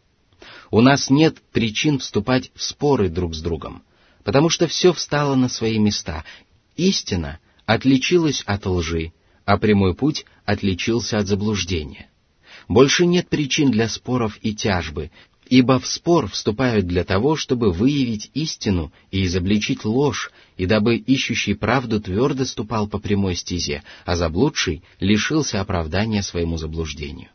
У 0.71 0.81
нас 0.81 1.11
нет 1.11 1.43
причин 1.53 1.99
вступать 1.99 2.51
в 2.55 2.63
споры 2.63 3.11
друг 3.11 3.35
с 3.35 3.43
другом, 3.43 3.83
потому 4.25 4.49
что 4.49 4.67
все 4.67 4.95
встало 4.95 5.35
на 5.35 5.51
свои 5.51 5.79
места. 5.79 6.25
Истина 6.75 7.39
отличилась 7.67 8.43
от 8.47 8.65
лжи, 8.65 9.13
а 9.45 9.59
прямой 9.59 9.95
путь 9.95 10.25
отличился 10.47 11.19
от 11.19 11.27
заблуждения. 11.27 12.09
Больше 12.67 13.05
нет 13.05 13.29
причин 13.29 13.71
для 13.71 13.91
споров 13.91 14.39
и 14.41 14.55
тяжбы, 14.55 15.11
ибо 15.51 15.81
в 15.81 15.87
спор 15.89 16.29
вступают 16.29 16.87
для 16.87 17.03
того, 17.03 17.35
чтобы 17.35 17.73
выявить 17.73 18.31
истину 18.35 18.93
и 19.11 19.25
изобличить 19.25 19.85
ложь, 19.85 20.31
и 20.57 20.65
дабы 20.65 20.97
ищущий 20.97 21.55
правду 21.55 22.01
твердо 22.01 22.45
ступал 22.45 22.89
по 22.89 23.01
прямой 23.01 23.35
стезе, 23.35 23.83
а 24.07 24.15
заблудший 24.15 24.85
лишился 25.01 25.61
оправдания 25.61 26.23
своему 26.23 26.57
заблуждению. 26.57 27.31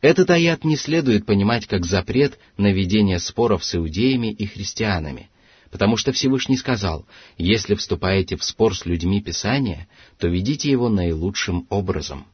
Этот 0.00 0.30
аят 0.30 0.64
не 0.64 0.76
следует 0.76 1.26
понимать 1.26 1.66
как 1.66 1.84
запрет 1.84 2.38
на 2.56 2.72
ведение 2.72 3.18
споров 3.18 3.64
с 3.64 3.74
иудеями 3.74 4.32
и 4.32 4.46
христианами, 4.46 5.28
потому 5.70 5.98
что 5.98 6.12
Всевышний 6.12 6.56
сказал, 6.56 7.04
если 7.36 7.74
вступаете 7.74 8.36
в 8.36 8.44
спор 8.44 8.74
с 8.74 8.86
людьми 8.86 9.20
Писания, 9.20 9.88
то 10.18 10.26
ведите 10.26 10.70
его 10.70 10.88
наилучшим 10.88 11.66
образом. 11.68 12.26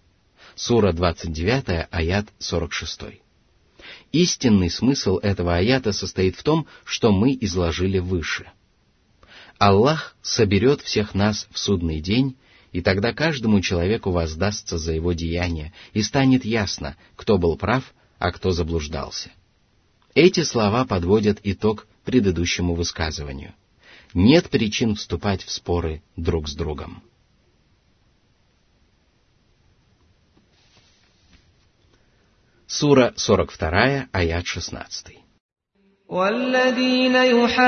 Сура 0.54 0.92
29, 0.92 1.88
аят 1.90 2.28
46. 2.38 3.23
Истинный 4.12 4.70
смысл 4.70 5.18
этого 5.18 5.56
аята 5.56 5.92
состоит 5.92 6.36
в 6.36 6.42
том, 6.42 6.66
что 6.84 7.12
мы 7.12 7.36
изложили 7.40 7.98
выше. 7.98 8.50
Аллах 9.58 10.16
соберет 10.22 10.80
всех 10.82 11.14
нас 11.14 11.46
в 11.50 11.58
судный 11.58 12.00
день 12.00 12.36
и 12.74 12.80
тогда 12.80 13.12
каждому 13.12 13.60
человеку 13.60 14.10
воздастся 14.10 14.78
за 14.78 14.94
его 14.94 15.12
деяния, 15.12 15.72
и 15.92 16.02
станет 16.02 16.44
ясно, 16.44 16.96
кто 17.14 17.38
был 17.38 17.56
прав, 17.56 17.94
а 18.18 18.32
кто 18.32 18.50
заблуждался. 18.50 19.30
Эти 20.12 20.42
слова 20.42 20.84
подводят 20.84 21.38
итог 21.44 21.86
предыдущему 22.04 22.74
высказыванию. 22.74 23.54
Нет 24.12 24.50
причин 24.50 24.96
вступать 24.96 25.44
в 25.44 25.52
споры 25.52 26.02
друг 26.16 26.48
с 26.48 26.54
другом. 26.56 27.04
Сура 32.73 33.13
42, 33.15 34.07
аят 34.11 34.45
16. 34.45 35.19
والذين 36.09 37.15
يحاجون 37.15 37.59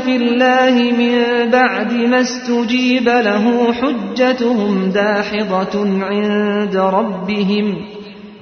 في 0.00 0.16
الله 0.16 0.92
من 0.92 1.14
بعد 1.50 1.92
ما 1.92 2.20
استجيب 2.20 3.08
له 3.08 3.72
حجتهم 3.72 4.90
داحضة 4.90 6.04
عند 6.04 6.76
ربهم 6.76 7.86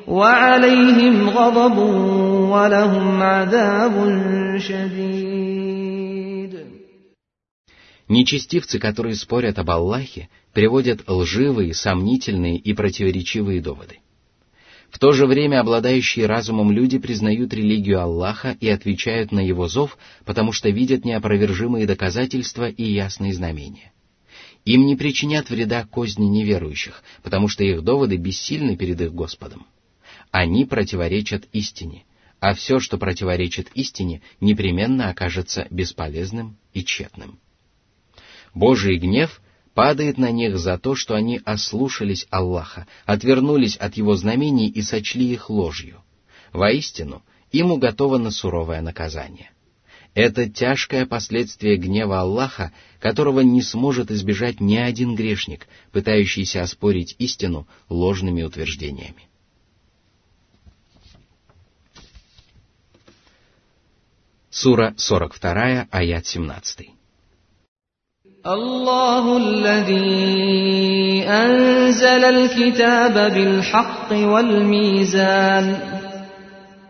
وعليهم 0.07 1.29
غضب 1.29 1.79
ولهم 2.53 3.23
عذاب 3.23 3.95
شديد 4.59 5.39
Нечестивцы, 8.09 8.79
которые 8.79 9.15
спорят 9.17 9.59
об 9.59 9.71
Аллахе, 9.71 10.31
приводят 10.55 11.03
лживые, 11.07 11.75
сомнительные 11.75 12.57
и 12.57 12.73
противоречивые 12.73 13.61
доводы. 13.61 13.99
в 14.94 15.00
то 15.00 15.12
же 15.12 15.26
время 15.26 15.60
обладающие 15.60 16.28
разумом 16.28 16.72
люди 16.72 17.00
признают 17.00 17.52
религию 17.52 18.00
Аллаха 18.00 18.56
и 18.60 18.70
отвечают 18.70 19.32
на 19.32 19.40
его 19.40 19.68
зов, 19.68 19.98
потому 20.24 20.52
что 20.52 20.70
видят 20.70 21.04
неопровержимые 21.04 21.88
доказательства 21.88 22.70
и 22.70 22.84
ясные 22.84 23.34
знамения. 23.34 23.92
Им 24.66 24.86
не 24.86 24.96
причинят 24.96 25.50
вреда 25.50 25.84
козни 25.86 26.26
неверующих, 26.26 27.02
потому 27.24 27.48
что 27.48 27.64
их 27.64 27.82
доводы 27.82 28.18
бессильны 28.18 28.78
перед 28.78 29.02
их 29.02 29.16
Господом. 29.16 29.66
Они 30.30 30.64
противоречат 30.64 31.46
истине, 31.54 32.06
а 32.40 32.54
все, 32.54 32.80
что 32.80 33.00
противоречит 33.00 33.70
истине, 33.74 34.22
непременно 34.42 35.10
окажется 35.10 35.66
бесполезным 35.72 36.56
и 36.72 36.86
тщетным. 36.86 37.40
Божий 38.54 39.00
гнев 39.00 39.42
падает 39.74 40.18
на 40.18 40.32
них 40.32 40.58
за 40.58 40.78
то, 40.78 40.96
что 40.96 41.16
они 41.16 41.42
ослушались 41.44 42.28
Аллаха, 42.30 42.88
отвернулись 43.06 43.76
от 43.78 43.98
Его 43.98 44.16
знамений 44.16 44.70
и 44.70 44.82
сочли 44.82 45.32
их 45.32 45.50
ложью. 45.50 46.04
Воистину, 46.52 47.24
им 47.52 47.72
уготовано 47.72 48.32
суровое 48.32 48.82
наказание. 48.82 49.52
Это 50.14 50.48
тяжкое 50.48 51.08
последствие 51.08 51.78
гнева 51.78 52.20
Аллаха, 52.20 52.72
которого 53.00 53.40
не 53.40 53.64
сможет 53.64 54.12
избежать 54.12 54.60
ни 54.60 54.76
один 54.76 55.16
грешник, 55.16 55.68
пытающийся 55.92 56.62
оспорить 56.62 57.16
истину 57.18 57.68
ложными 57.90 58.44
утверждениями. 58.44 59.28
Сура 64.52 64.94
42, 64.98 65.88
аят 65.90 66.28
17. 66.28 66.90
الله 68.47 69.37
الذي 69.37 71.25
أنزل 71.27 72.25
الكتاب 72.25 73.15
بالحق 73.35 74.13
والميزان 74.13 75.77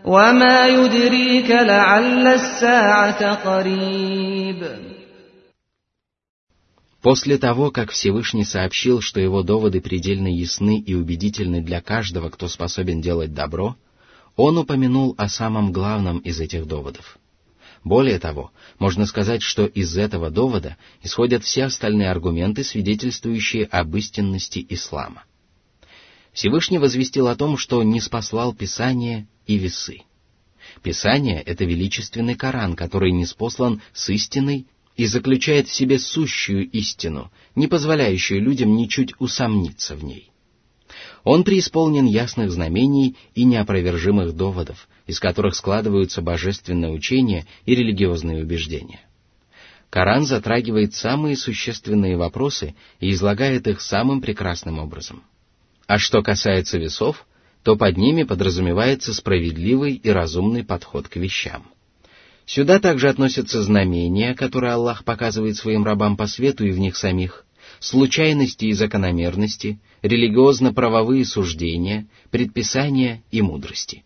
وما 0.05 0.67
يدريك 0.69 1.51
لعل 1.51 2.27
الساعة 2.27 3.35
قريب 3.35 4.89
После 7.01 7.39
того, 7.39 7.71
как 7.71 7.91
Всевышний 7.93 8.45
сообщил, 8.45 9.01
что 9.01 9.21
его 9.21 9.43
доводы 9.43 9.81
предельно 9.81 10.29
ясны 10.29 10.79
и 10.79 10.95
убедительны 10.95 11.63
для 11.63 11.81
каждого, 11.81 12.29
кто 12.29 12.49
способен 12.49 13.01
делать 13.01 13.33
добро, 13.33 13.77
он 14.37 14.59
упомянул 14.59 15.15
о 15.17 15.29
самом 15.29 15.73
главном 15.73 16.19
из 16.19 16.41
этих 16.41 16.67
доводов. 16.67 17.19
более 17.84 18.18
того, 18.18 18.52
можно 18.80 19.06
сказать, 19.06 19.42
что 19.42 19.66
из 19.66 19.98
этого 19.98 20.30
довода 20.30 20.78
исходят 21.02 21.44
все 21.44 21.66
остальные 21.66 22.10
аргументы, 22.10 22.64
свидетельствующие 22.64 23.66
об 23.66 23.96
истинности 23.96 24.66
ислама. 24.70 25.26
Всевышний 26.32 26.80
возвестил 26.80 27.28
о 27.28 27.36
том, 27.36 27.58
что 27.58 27.84
не 27.84 28.00
спаслал 28.00 28.54
Писание 28.54 29.28
и 29.46 29.58
весы. 29.58 30.02
Писание— 30.82 31.42
это 31.46 31.66
величественный 31.66 32.36
Коран, 32.36 32.76
который 32.76 33.12
не 33.12 33.26
спослан 33.26 33.82
с 33.94 34.10
истиной 34.10 34.66
и 34.96 35.06
заключает 35.06 35.68
в 35.68 35.74
себе 35.74 36.00
сущую 36.00 36.70
истину, 36.70 37.32
не 37.54 37.68
позволяющую 37.68 38.42
людям 38.42 38.76
ничуть 38.76 39.14
усомниться 39.20 39.96
в 39.96 40.04
ней. 40.04 40.33
Он 41.24 41.44
преисполнен 41.44 42.06
ясных 42.06 42.52
знамений 42.52 43.16
и 43.34 43.46
неопровержимых 43.46 44.36
доводов, 44.36 44.88
из 45.08 45.20
которых 45.20 45.56
складываются 45.56 46.22
божественное 46.22 46.90
учение 46.90 47.46
и 47.66 47.76
религиозные 47.76 48.44
убеждения. 48.44 49.00
Коран 49.90 50.26
затрагивает 50.26 50.96
самые 50.96 51.38
существенные 51.38 52.18
вопросы 52.18 52.76
и 53.00 53.12
излагает 53.12 53.68
их 53.68 53.80
самым 53.80 54.22
прекрасным 54.22 54.80
образом. 54.80 55.24
А 55.88 55.98
что 55.98 56.22
касается 56.24 56.78
весов, 56.78 57.26
то 57.64 57.78
под 57.78 57.98
ними 57.98 58.24
подразумевается 58.24 59.14
справедливый 59.14 59.94
и 59.94 60.10
разумный 60.10 60.64
подход 60.64 61.08
к 61.08 61.16
вещам. 61.16 61.64
Сюда 62.46 62.80
также 62.80 63.08
относятся 63.08 63.64
знамения, 63.64 64.34
которые 64.36 64.74
Аллах 64.74 65.06
показывает 65.06 65.56
своим 65.56 65.86
рабам 65.86 66.18
по 66.18 66.28
свету 66.28 66.66
и 66.66 66.72
в 66.72 66.80
них 66.80 66.98
самих, 66.98 67.46
случайности 67.84 68.66
и 68.66 68.74
закономерности, 68.74 69.78
религиозно-правовые 70.02 71.26
суждения, 71.26 72.08
предписания 72.32 73.24
и 73.30 73.42
мудрости. 73.42 74.06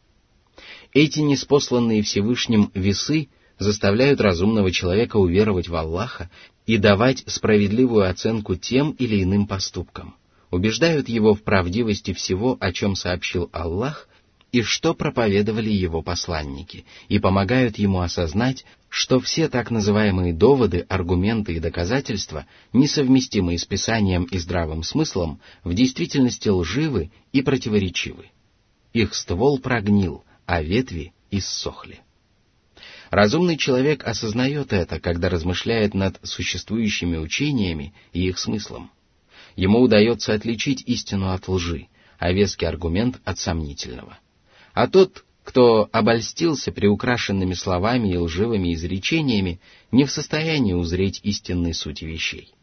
Эти 0.94 1.20
неспосланные 1.20 2.02
Всевышним 2.02 2.72
весы 2.74 3.30
заставляют 3.60 4.20
разумного 4.20 4.72
человека 4.72 5.18
уверовать 5.18 5.68
в 5.70 5.76
Аллаха 5.76 6.32
и 6.66 6.78
давать 6.78 7.24
справедливую 7.28 8.10
оценку 8.10 8.56
тем 8.56 8.92
или 8.92 9.22
иным 9.22 9.46
поступкам, 9.46 10.16
убеждают 10.50 11.08
его 11.08 11.36
в 11.36 11.44
правдивости 11.44 12.14
всего, 12.14 12.58
о 12.60 12.74
чем 12.74 12.96
сообщил 12.96 13.48
Аллах, 13.54 14.10
и 14.52 14.62
что 14.62 14.94
проповедовали 14.94 15.70
его 15.70 16.02
посланники, 16.02 16.86
и 17.10 17.20
помогают 17.20 17.78
ему 17.78 18.00
осознать, 18.00 18.66
что 18.90 19.20
все 19.20 19.50
так 19.50 19.72
называемые 19.72 20.34
доводы, 20.34 20.86
аргументы 20.88 21.56
и 21.56 21.60
доказательства, 21.60 22.46
несовместимые 22.72 23.60
с 23.60 23.66
Писанием 23.66 24.24
и 24.24 24.38
здравым 24.38 24.84
смыслом, 24.84 25.42
в 25.64 25.74
действительности 25.74 26.50
лживы 26.50 27.12
и 27.34 27.42
противоречивы. 27.42 28.32
Их 28.94 29.14
ствол 29.14 29.60
прогнил, 29.60 30.24
а 30.46 30.62
ветви 30.62 31.14
иссохли. 31.30 32.00
Разумный 33.10 33.58
человек 33.58 34.06
осознает 34.06 34.74
это, 34.74 35.00
когда 35.00 35.30
размышляет 35.30 35.94
над 35.94 36.20
существующими 36.24 37.18
учениями 37.18 37.94
и 38.14 38.28
их 38.28 38.38
смыслом. 38.38 38.92
Ему 39.56 39.80
удается 39.82 40.34
отличить 40.34 40.84
истину 40.86 41.32
от 41.32 41.48
лжи, 41.48 41.88
а 42.20 42.32
веский 42.32 42.66
аргумент 42.66 43.20
от 43.24 43.40
сомнительного. 43.40 44.18
А 44.78 44.88
тот, 44.88 45.26
кто 45.44 45.90
обольстился 45.92 46.72
приукрашенными 46.72 47.56
словами 47.56 48.14
и 48.14 48.18
лживыми 48.18 48.76
изречениями, 48.76 49.60
не 49.92 50.04
в 50.06 50.12
состоянии 50.12 50.74
узреть 50.74 51.20
истинной 51.24 51.74
сути 51.74 52.06
вещей. 52.06 52.54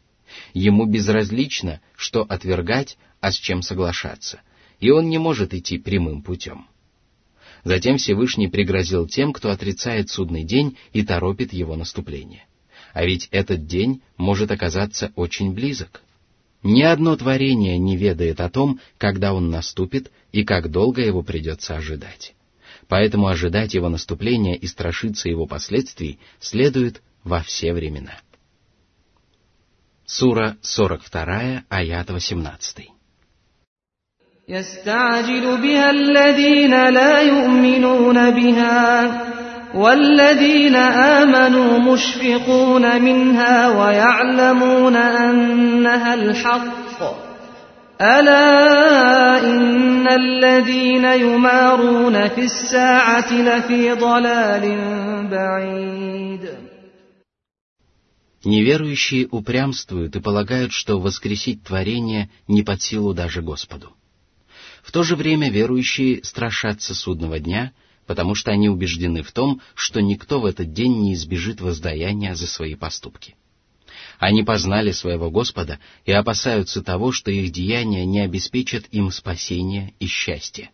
Ему 0.52 0.86
безразлично, 0.86 1.80
что 1.96 2.22
отвергать, 2.22 2.98
а 3.20 3.32
с 3.32 3.34
чем 3.34 3.62
соглашаться, 3.62 4.42
и 4.78 4.90
он 4.90 5.08
не 5.08 5.18
может 5.18 5.54
идти 5.54 5.76
прямым 5.76 6.22
путем. 6.22 6.68
Затем 7.64 7.96
Всевышний 7.96 8.46
пригрозил 8.46 9.08
тем, 9.08 9.32
кто 9.32 9.50
отрицает 9.50 10.08
судный 10.08 10.44
день 10.44 10.76
и 10.92 11.02
торопит 11.04 11.52
его 11.52 11.74
наступление. 11.74 12.46
А 12.92 13.04
ведь 13.04 13.26
этот 13.32 13.66
день 13.66 14.02
может 14.16 14.52
оказаться 14.52 15.10
очень 15.16 15.52
близок. 15.52 16.00
Ни 16.63 16.81
одно 16.81 17.15
творение 17.15 17.77
не 17.77 17.95
ведает 17.95 18.41
о 18.41 18.49
том, 18.49 18.79
когда 18.97 19.33
он 19.33 19.49
наступит 19.49 20.11
и 20.31 20.43
как 20.43 20.69
долго 20.69 21.01
его 21.01 21.23
придется 21.23 21.75
ожидать 21.75 22.33
поэтому 22.89 23.27
ожидать 23.27 23.73
его 23.73 23.87
наступления 23.87 24.55
и 24.55 24.67
страшиться 24.67 25.29
его 25.29 25.45
последствий 25.45 26.19
следует 26.39 27.01
во 27.23 27.41
все 27.41 27.71
времена. 27.71 28.19
Сура 30.05 30.57
42, 30.61 31.63
аят 31.69 32.09
18. 32.09 32.89
يستعجل 34.49 35.61
بها 35.61 35.91
الذين 35.91 36.89
لا 36.89 37.21
يؤمنون 37.21 38.31
بها 38.31 39.32
والذين 39.73 40.75
آمنوا 40.75 41.79
مشفقون 41.79 43.01
منها 43.01 43.67
ويعلمون 43.69 44.95
أنها 44.95 46.13
الحق 46.13 47.01
ألا 48.01 49.43
إن 49.43 50.07
الذين 50.07 51.05
يمارون 51.05 52.27
في 52.27 52.41
الساعة 52.41 53.33
لفي 53.33 53.91
ضلال 53.93 54.65
بعيد 55.31 56.49
Неверующие 58.45 59.27
упрямствуют 59.29 60.15
и 60.15 60.21
полагают, 60.21 60.71
что 60.71 60.97
воскресить 60.97 61.61
творение 61.63 62.29
не 62.47 62.63
под 62.63 62.81
силу 62.81 63.13
даже 63.13 63.41
Господу. 63.41 63.93
В 64.81 64.93
то 64.93 65.03
же 65.03 65.17
время 65.17 65.51
верующие 65.51 66.23
страшатся 66.23 66.95
судного 66.95 67.39
дня, 67.39 67.73
потому 68.06 68.34
что 68.34 68.50
они 68.50 68.68
убеждены 68.68 69.22
в 69.22 69.32
том, 69.32 69.60
что 69.74 70.00
никто 70.00 70.40
в 70.40 70.46
этот 70.46 70.72
день 70.72 71.00
не 71.00 71.14
избежит 71.14 71.60
воздаяния 71.60 72.34
за 72.34 72.46
свои 72.46 72.74
поступки. 72.74 73.34
Они 74.18 74.42
познали 74.42 74.92
своего 74.92 75.30
Господа 75.30 75.78
и 76.04 76.12
опасаются 76.12 76.82
того, 76.82 77.12
что 77.12 77.30
их 77.30 77.50
деяния 77.50 78.04
не 78.04 78.20
обеспечат 78.20 78.86
им 78.90 79.10
спасения 79.10 79.94
и 79.98 80.06
счастья. 80.06 80.70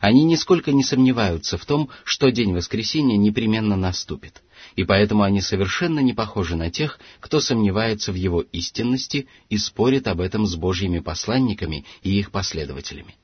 Они 0.00 0.24
нисколько 0.24 0.72
не 0.72 0.84
сомневаются 0.84 1.58
в 1.58 1.64
том, 1.64 1.88
что 2.04 2.30
день 2.30 2.52
воскресения 2.52 3.16
непременно 3.16 3.76
наступит, 3.76 4.42
и 4.76 4.84
поэтому 4.84 5.22
они 5.22 5.40
совершенно 5.40 6.00
не 6.00 6.12
похожи 6.12 6.56
на 6.56 6.70
тех, 6.70 7.00
кто 7.20 7.40
сомневается 7.40 8.12
в 8.12 8.14
его 8.14 8.40
истинности 8.40 9.26
и 9.48 9.58
спорит 9.58 10.06
об 10.06 10.20
этом 10.20 10.46
с 10.46 10.54
Божьими 10.54 11.00
посланниками 11.00 11.84
и 12.02 12.18
их 12.18 12.30
последователями. 12.30 13.16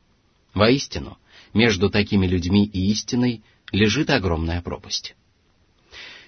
Воистину, 0.55 1.19
между 1.52 1.90
такими 1.90 2.26
людьми 2.26 2.64
и 2.64 2.90
истиной 2.90 3.42
лежит 3.72 4.10
огромная 4.10 4.62
пропасть. 4.62 5.14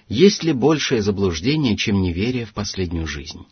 Есть 0.09 0.43
ли 0.43 0.53
большее 0.53 1.01
заблуждение, 1.01 1.77
чем 1.77 2.01
неверие 2.01 2.45
в 2.45 2.53
последнюю 2.53 3.07
жизнь? 3.07 3.45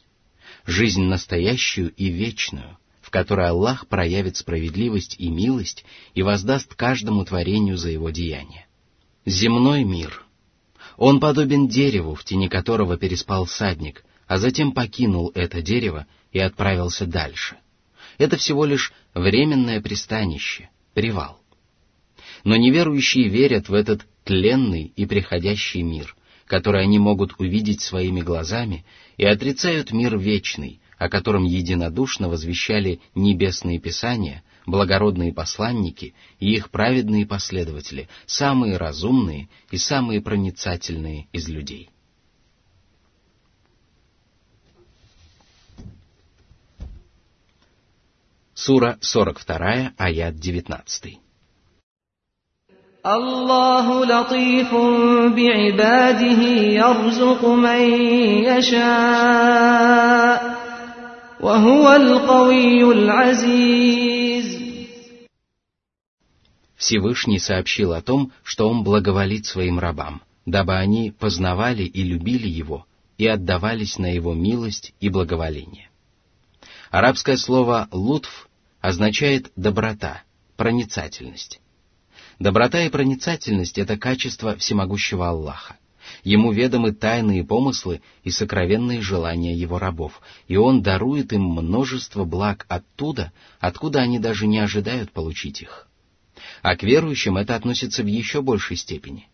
Жизнь 0.65 1.03
настоящую 1.03 1.91
и 1.91 2.09
вечную, 2.09 2.77
в 3.01 3.09
которой 3.09 3.49
Аллах 3.49 3.87
проявит 3.87 4.37
справедливость 4.37 5.15
и 5.17 5.29
милость 5.29 5.85
и 6.13 6.21
воздаст 6.21 6.75
каждому 6.75 7.25
творению 7.25 7.77
за 7.77 7.89
его 7.89 8.09
деяние. 8.09 8.67
Земной 9.25 9.83
мир. 9.83 10.25
Он 10.97 11.19
подобен 11.19 11.67
дереву, 11.67 12.15
в 12.15 12.23
тени 12.23 12.47
которого 12.47 12.97
переспал 12.97 13.47
садник, 13.47 14.03
а 14.27 14.37
затем 14.37 14.71
покинул 14.71 15.31
это 15.33 15.61
дерево 15.61 16.05
и 16.31 16.39
отправился 16.39 17.05
дальше. 17.05 17.57
Это 18.17 18.37
всего 18.37 18.65
лишь 18.65 18.93
временное 19.13 19.81
пристанище, 19.81 20.69
привал. 20.93 21.40
Но 22.43 22.55
неверующие 22.55 23.27
верят 23.27 23.69
в 23.69 23.73
этот 23.73 24.05
тленный 24.23 24.91
и 24.95 25.05
приходящий 25.05 25.81
мир, 25.81 26.15
который 26.45 26.83
они 26.83 26.99
могут 26.99 27.39
увидеть 27.39 27.81
своими 27.81 28.21
глазами, 28.21 28.85
и 29.17 29.25
отрицают 29.25 29.91
мир 29.91 30.17
вечный, 30.17 30.81
о 30.97 31.09
котором 31.09 31.43
единодушно 31.43 32.29
возвещали 32.29 32.99
небесные 33.15 33.79
писания, 33.79 34.43
благородные 34.65 35.33
посланники 35.33 36.13
и 36.39 36.53
их 36.53 36.69
праведные 36.69 37.25
последователи, 37.25 38.07
самые 38.25 38.77
разумные 38.77 39.49
и 39.71 39.77
самые 39.77 40.21
проницательные 40.21 41.27
из 41.31 41.47
людей. 41.47 41.89
Сура 48.53 48.99
42, 49.01 49.93
аят 49.97 50.35
19. 50.35 51.17
الله 53.06 54.04
لطيف 54.04 54.74
بعباده 55.36 56.42
يرزق 56.82 57.44
من 57.44 57.80
يشاء 58.44 59.76
وهو 61.40 61.92
القوي 61.92 62.82
العزيز 62.92 64.56
Всевышний 66.76 67.38
сообщил 67.38 67.92
о 67.92 68.02
том, 68.02 68.32
что 68.44 68.68
Он 68.68 68.82
благоволит 68.84 69.46
своим 69.46 69.78
рабам, 69.78 70.22
дабы 70.44 70.76
они 70.76 71.10
познавали 71.10 71.84
и 71.84 72.02
любили 72.02 72.48
Его 72.48 72.86
и 73.18 73.26
отдавались 73.26 73.98
на 73.98 74.06
Его 74.12 74.34
милость 74.34 74.92
и 75.00 75.08
благоволение. 75.08 75.90
Арабское 76.90 77.36
слово 77.36 77.88
«лутф» 77.90 78.48
означает 78.80 79.50
«доброта», 79.56 80.22
«проницательность». 80.56 81.60
Доброта 82.41 82.83
и 82.83 82.89
проницательность— 82.89 83.77
это 83.77 83.97
качество 83.97 84.55
всемогущего 84.55 85.29
Аллаха. 85.29 85.77
Ему 86.23 86.51
ведомы 86.51 86.91
тайные 86.91 87.43
помыслы 87.43 88.01
и 88.23 88.31
сокровенные 88.31 88.99
желания 88.99 89.53
его 89.53 89.77
рабов, 89.77 90.19
и 90.47 90.57
он 90.57 90.81
дарует 90.81 91.33
им 91.33 91.43
множество 91.43 92.25
благ 92.25 92.65
оттуда, 92.67 93.31
откуда 93.59 93.99
они 93.99 94.17
даже 94.17 94.47
не 94.47 94.57
ожидают 94.57 95.11
получить 95.11 95.61
их. 95.61 95.87
А 96.63 96.75
к 96.75 96.81
верующим 96.81 97.37
это 97.37 97.55
относится 97.55 98.01
в 98.01 98.07
еще 98.07 98.41
большей 98.41 98.75
степени. 98.75 99.27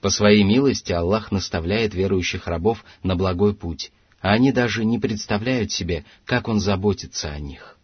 По 0.00 0.08
своей 0.08 0.44
милости 0.44 0.92
Аллах 0.92 1.32
наставляет 1.32 1.94
верующих 1.94 2.46
рабов 2.46 2.84
на 3.02 3.16
благой 3.16 3.56
путь, 3.56 3.90
а 4.20 4.30
они 4.34 4.52
даже 4.52 4.84
не 4.84 5.00
представляют 5.00 5.72
себе, 5.72 6.04
как 6.26 6.46
Он 6.46 6.60
заботится 6.60 7.32
о 7.32 7.40
них. 7.40 7.76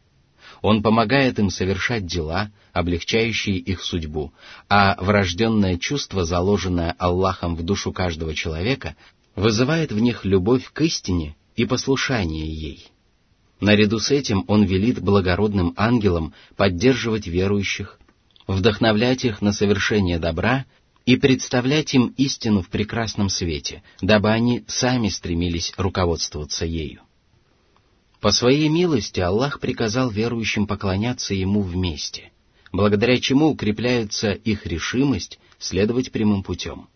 Он 0.63 0.83
помогает 0.83 1.39
им 1.39 1.51
совершать 1.51 2.07
дела, 2.07 2.51
облегчающие 2.73 3.57
их 3.57 3.83
судьбу, 3.83 4.33
а 4.69 4.97
врожденное 5.03 5.79
чувство, 5.79 6.25
заложенное 6.25 6.95
Аллахом 6.99 7.57
в 7.57 7.63
душу 7.63 7.93
каждого 7.93 8.35
человека, 8.35 8.97
вызывает 9.35 9.93
в 9.93 9.99
них 9.99 10.25
любовь 10.25 10.71
к 10.73 10.81
истине 10.83 11.37
и 11.57 11.65
послушание 11.65 12.47
ей. 12.47 12.89
Наряду 13.61 13.99
с 13.99 14.11
этим 14.11 14.45
он 14.49 14.65
велит 14.65 15.01
благородным 15.01 15.73
ангелам 15.77 16.35
поддерживать 16.57 17.27
верующих, 17.27 17.99
вдохновлять 18.47 19.25
их 19.25 19.41
на 19.41 19.53
совершение 19.53 20.19
добра 20.19 20.67
и 21.07 21.17
представлять 21.17 21.95
им 21.95 22.13
истину 22.17 22.63
в 22.63 22.69
прекрасном 22.69 23.29
свете, 23.29 23.83
дабы 24.03 24.31
они 24.31 24.65
сами 24.67 25.09
стремились 25.09 25.73
руководствоваться 25.77 26.67
ею. 26.67 27.01
По 28.27 28.33
своей 28.33 28.69
милости 28.69 29.21
Аллах 29.21 29.61
приказал 29.61 30.11
верующим 30.11 30.67
поклоняться 30.67 31.33
Ему 31.33 31.63
вместе, 31.63 32.33
благодаря 32.73 33.21
чему 33.21 33.47
укрепляется 33.47 34.33
их 34.33 34.67
решимость 34.67 35.39
следовать 35.61 36.11
прямым 36.11 36.43
путем. 36.43 36.89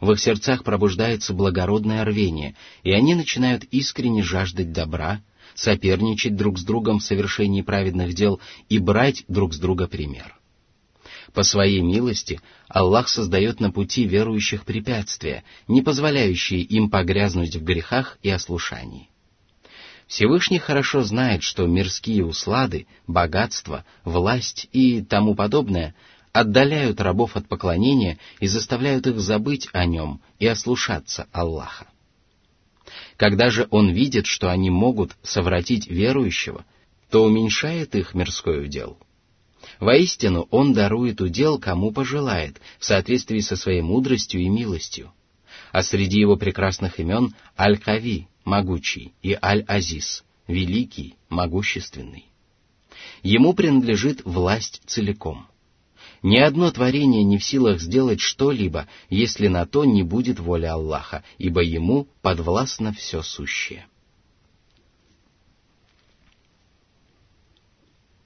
В 0.00 0.12
их 0.12 0.20
сердцах 0.20 0.62
пробуждается 0.62 1.34
благородное 1.34 2.04
рвение, 2.04 2.54
и 2.84 2.92
они 2.92 3.16
начинают 3.16 3.64
искренне 3.72 4.22
жаждать 4.22 4.70
добра, 4.70 5.20
соперничать 5.56 6.36
друг 6.36 6.60
с 6.60 6.62
другом 6.62 7.00
в 7.00 7.02
совершении 7.02 7.62
праведных 7.62 8.14
дел 8.14 8.38
и 8.68 8.78
брать 8.78 9.24
друг 9.26 9.54
с 9.54 9.58
друга 9.58 9.88
пример. 9.88 10.38
По 11.34 11.42
своей 11.42 11.80
милости 11.80 12.40
Аллах 12.68 13.08
создает 13.08 13.58
на 13.58 13.72
пути 13.72 14.04
верующих 14.04 14.64
препятствия, 14.64 15.42
не 15.66 15.82
позволяющие 15.82 16.60
им 16.60 16.88
погрязнуть 16.88 17.56
в 17.56 17.64
грехах 17.64 18.16
и 18.22 18.30
ослушании. 18.30 19.08
Всевышний 20.08 20.58
хорошо 20.58 21.02
знает, 21.02 21.42
что 21.42 21.66
мирские 21.66 22.24
услады, 22.24 22.86
богатство, 23.06 23.84
власть 24.04 24.66
и 24.72 25.02
тому 25.02 25.34
подобное 25.34 25.94
отдаляют 26.32 27.00
рабов 27.00 27.36
от 27.36 27.46
поклонения 27.46 28.18
и 28.40 28.46
заставляют 28.46 29.06
их 29.06 29.20
забыть 29.20 29.68
о 29.72 29.84
нем 29.84 30.22
и 30.38 30.46
ослушаться 30.46 31.28
Аллаха. 31.30 31.88
Когда 33.16 33.50
же 33.50 33.68
он 33.70 33.90
видит, 33.90 34.24
что 34.26 34.50
они 34.50 34.70
могут 34.70 35.14
совратить 35.22 35.88
верующего, 35.88 36.64
то 37.10 37.24
уменьшает 37.24 37.94
их 37.94 38.14
мирской 38.14 38.64
удел. 38.64 38.98
Воистину, 39.78 40.48
он 40.50 40.72
дарует 40.72 41.20
удел, 41.20 41.58
кому 41.58 41.92
пожелает, 41.92 42.60
в 42.78 42.84
соответствии 42.84 43.40
со 43.40 43.56
своей 43.56 43.82
мудростью 43.82 44.40
и 44.40 44.48
милостью. 44.48 45.12
А 45.70 45.82
среди 45.82 46.18
его 46.18 46.36
прекрасных 46.36 46.98
имен 46.98 47.34
Аль-Кави, 47.58 48.28
могучий, 48.48 49.12
и 49.22 49.36
Аль-Азиз, 49.40 50.24
великий, 50.46 51.16
могущественный. 51.28 52.26
Ему 53.22 53.52
принадлежит 53.52 54.24
власть 54.24 54.80
целиком. 54.86 55.46
Ни 56.22 56.38
одно 56.38 56.70
творение 56.72 57.22
не 57.22 57.38
в 57.38 57.44
силах 57.44 57.80
сделать 57.80 58.20
что-либо, 58.20 58.88
если 59.10 59.46
на 59.48 59.66
то 59.66 59.84
не 59.84 60.02
будет 60.02 60.40
воля 60.40 60.72
Аллаха, 60.72 61.22
ибо 61.36 61.62
ему 61.62 62.08
подвластно 62.22 62.92
все 62.92 63.22
сущее. 63.22 63.86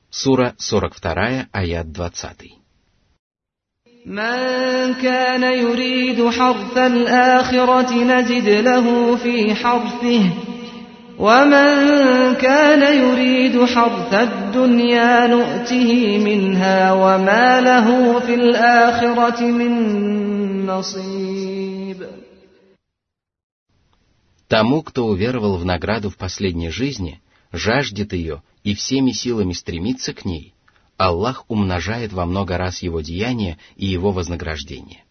Сура 0.09 0.55
42, 0.59 1.49
аят 1.53 1.91
20. 1.91 2.62
من 4.08 4.94
كان 4.94 5.44
يريد 5.44 6.30
حرث 6.30 6.78
الآخرة 6.78 7.94
نجد 7.94 8.50
له 8.50 9.16
في 9.16 9.56
حرثه 9.56 10.24
ومن 11.20 11.76
كان 12.36 12.82
يريد 13.04 13.66
حرث 13.66 14.14
الدنيا 14.14 15.28
نؤته 15.28 16.18
منها 16.18 16.94
وما 16.94 17.62
له 17.62 18.20
في 18.20 18.34
الآخرة 18.36 19.42
من 19.42 20.66
نصيب 20.66 22.08
Тому, 24.50 24.82
кто 24.82 25.08
уверовал 25.08 25.58
в 25.58 25.66
награду 25.66 26.10
в 26.10 26.16
последней 26.16 26.70
жизни, 26.70 27.20
жаждет 27.52 28.14
ее 28.14 28.42
и 28.64 28.74
всеми 28.74 29.12
силами 29.12 29.52
стремится 29.52 30.14
к 30.14 30.24
ней – 30.24 30.58
Аллах 30.97 31.45
умножает 31.49 32.13
во 32.13 32.27
много 32.27 32.59
раз 32.59 32.83
его 32.83 33.01
деяния 33.01 33.59
и 33.77 33.87
его 33.87 34.13
вознаграждение. 34.13 35.05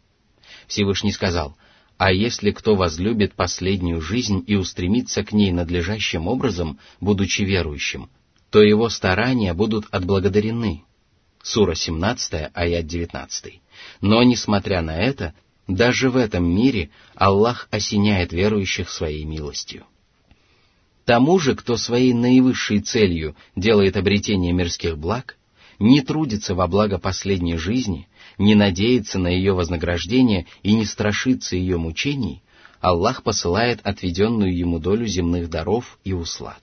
Всевышний 0.68 1.12
сказал, 1.12 1.58
«А 1.98 2.12
если 2.12 2.52
кто 2.52 2.76
возлюбит 2.76 3.34
последнюю 3.34 4.02
жизнь 4.02 4.44
и 4.48 4.56
устремится 4.56 5.24
к 5.24 5.34
ней 5.34 5.52
надлежащим 5.52 6.28
образом, 6.28 6.80
будучи 7.00 7.42
верующим, 7.42 8.10
то 8.50 8.62
его 8.62 8.90
старания 8.90 9.54
будут 9.54 9.86
отблагодарены». 9.92 10.84
Сура 11.44 11.76
17, 11.76 12.52
аят 12.54 12.86
19. 12.86 13.62
Но, 14.02 14.24
несмотря 14.24 14.82
на 14.82 14.98
это, 14.98 15.34
даже 15.68 16.10
в 16.10 16.18
этом 16.18 16.44
мире 16.44 16.92
Аллах 17.16 17.68
осеняет 17.72 18.32
верующих 18.32 18.90
своей 18.90 19.26
милостью. 19.26 19.86
Тому 21.06 21.40
же, 21.40 21.56
кто 21.56 21.78
своей 21.78 22.14
наивысшей 22.14 22.80
целью 22.80 23.36
делает 23.56 23.98
обретение 23.98 24.54
мирских 24.54 24.98
благ, 24.98 25.38
не 25.82 26.02
трудится 26.02 26.54
во 26.54 26.68
благо 26.68 27.00
последней 27.00 27.58
жизни, 27.58 28.08
не 28.38 28.54
надеется 28.54 29.18
на 29.18 29.28
ее 29.28 29.54
вознаграждение 29.54 30.46
и 30.62 30.74
не 30.74 30.86
страшится 30.86 31.56
ее 31.56 31.78
мучений, 31.78 32.44
Аллах 32.80 33.24
посылает 33.24 33.80
отведенную 33.84 34.56
ему 34.56 34.80
долю 34.80 35.08
земных 35.08 35.50
даров 35.50 36.00
и 36.04 36.14
услад. 36.14 36.62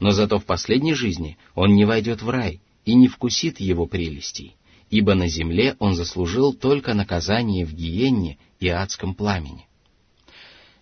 Но 0.00 0.10
зато 0.10 0.38
в 0.38 0.44
последней 0.44 0.94
жизни 0.94 1.36
он 1.54 1.74
не 1.74 1.84
войдет 1.84 2.22
в 2.22 2.30
рай 2.30 2.60
и 2.84 2.94
не 2.94 3.08
вкусит 3.08 3.60
его 3.60 3.86
прелестей, 3.86 4.56
ибо 4.90 5.14
на 5.14 5.28
земле 5.28 5.76
он 5.78 5.94
заслужил 5.94 6.54
только 6.54 6.94
наказание 6.94 7.66
в 7.66 7.74
гиенне 7.74 8.38
и 8.58 8.68
адском 8.68 9.14
пламени. 9.14 9.68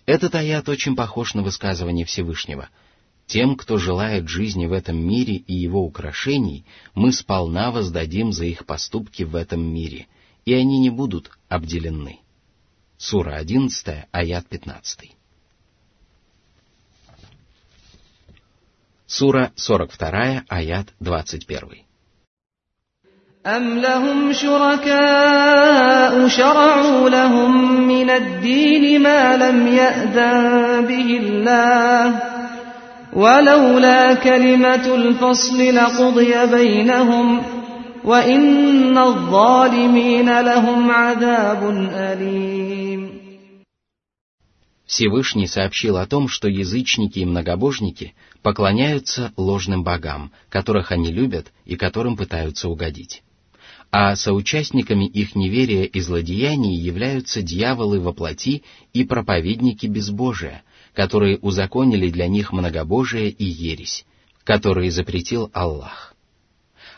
Этот 0.06 0.34
аят 0.34 0.68
очень 0.68 0.94
похож 0.94 1.34
на 1.34 1.42
высказывание 1.42 2.04
Всевышнего– 2.06 2.68
тем, 3.27 3.57
кто 3.57 3.77
желает 3.77 4.29
жизни 4.29 4.65
в 4.65 4.71
этом 4.71 4.97
мире 4.97 5.35
и 5.35 5.53
его 5.53 5.83
украшений, 5.83 6.65
мы 6.95 7.11
сполна 7.11 7.71
воздадим 7.71 8.31
за 8.31 8.45
их 8.45 8.65
поступки 8.65 9.23
в 9.23 9.35
этом 9.35 9.61
мире, 9.61 10.07
и 10.45 10.53
они 10.53 10.79
не 10.79 10.89
будут 10.89 11.31
обделены. 11.49 12.21
Сура 12.97 13.35
11, 13.35 14.05
аят 14.11 14.47
15. 14.47 15.11
Сура 19.05 19.51
42, 19.55 20.45
аят 20.47 20.93
21. 20.99 21.83
أم 23.47 23.79
لهم 23.79 24.33
شركاء 24.33 26.27
شرعوا 26.27 27.09
لهم 27.09 27.81
من 27.87 28.09
الدين 28.09 29.01
ما 29.01 29.37
لم 29.37 29.67
يأذن 29.67 30.85
به 30.85 31.17
الله 31.17 32.21
ولولا 33.13 34.13
كلمة 34.13 34.95
الفصل 34.95 35.75
لقضي 35.75 36.45
بينهم 36.45 37.41
وإن 38.03 38.97
الظالمين 38.97 40.41
لهم 40.41 40.91
عذاب 40.91 41.61
أليم 41.93 43.17
Всевышний 44.87 45.47
сообщил 45.47 45.97
о 45.97 46.07
том, 46.07 46.29
что 46.29 46.47
язычники 46.47 47.19
и 47.19 47.25
многобожники 47.25 48.15
поклоняются 48.41 49.33
ложным 49.35 49.83
богам, 49.83 50.31
которых 50.47 50.93
они 50.93 51.11
любят 51.11 51.51
и 51.65 51.75
которым 51.75 52.15
пытаются 52.15 52.69
угодить. 52.69 53.21
А 53.91 54.15
соучастниками 54.15 55.05
их 55.05 55.35
неверия 55.35 55.83
и 55.83 55.99
злодеяний 55.99 56.75
являются 56.77 57.41
дьяволы 57.41 57.99
во 57.99 58.13
плоти 58.13 58.63
и 58.93 59.03
проповедники 59.03 59.87
безбожия, 59.87 60.63
которые 60.94 61.38
узаконили 61.38 62.10
для 62.10 62.28
них 62.28 62.52
многобожие 62.52 63.30
и 63.30 63.44
ересь, 63.44 64.04
которые 64.44 64.90
запретил 64.90 65.50
Аллах. 65.52 66.14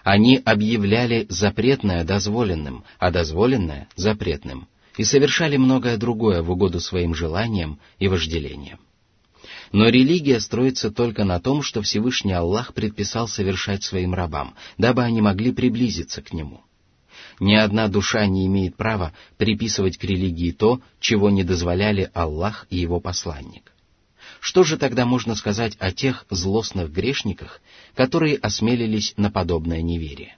Они 0.02 0.40
объявляли 0.44 1.26
запретное 1.28 2.04
дозволенным, 2.04 2.84
а 2.98 3.10
дозволенное 3.10 3.88
запретным– 3.96 4.68
и 4.96 5.04
совершали 5.04 5.56
многое 5.56 5.96
другое 5.96 6.42
в 6.42 6.50
угоду 6.50 6.80
своим 6.80 7.14
желаниям 7.14 7.80
и 7.98 8.08
вожделениям. 8.08 8.78
Но 9.72 9.88
религия 9.88 10.38
строится 10.40 10.90
только 10.90 11.24
на 11.24 11.40
том, 11.40 11.62
что 11.62 11.82
Всевышний 11.82 12.32
Аллах 12.32 12.74
предписал 12.74 13.26
совершать 13.26 13.82
своим 13.82 14.14
рабам, 14.14 14.54
дабы 14.78 15.02
они 15.02 15.20
могли 15.20 15.52
приблизиться 15.52 16.22
к 16.22 16.32
Нему. 16.32 16.60
Ни 17.40 17.54
одна 17.54 17.88
душа 17.88 18.24
не 18.26 18.46
имеет 18.46 18.76
права 18.76 19.12
приписывать 19.36 19.98
к 19.98 20.04
религии 20.04 20.52
то, 20.52 20.80
чего 21.00 21.30
не 21.30 21.42
дозволяли 21.42 22.10
Аллах 22.14 22.66
и 22.70 22.76
Его 22.76 23.00
посланник. 23.00 23.72
Что 24.44 24.62
же 24.62 24.76
тогда 24.76 25.06
можно 25.06 25.36
сказать 25.36 25.74
о 25.78 25.90
тех 25.90 26.26
злостных 26.28 26.92
грешниках, 26.92 27.62
которые 27.94 28.36
осмелились 28.36 29.14
на 29.16 29.30
подобное 29.30 29.80
неверие? 29.80 30.36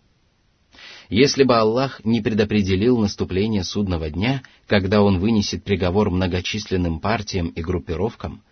Если 1.08 1.42
бы 1.42 1.56
Аллах 1.56 2.00
не 2.04 2.20
предопределил 2.20 2.98
наступление 2.98 3.64
судного 3.64 4.08
дня, 4.08 4.44
когда 4.68 5.02
Он 5.02 5.18
вынесет 5.18 5.64
приговор 5.64 6.10
многочисленным 6.10 7.00
партиям 7.00 7.48
и 7.48 7.60
группировкам, 7.62 8.44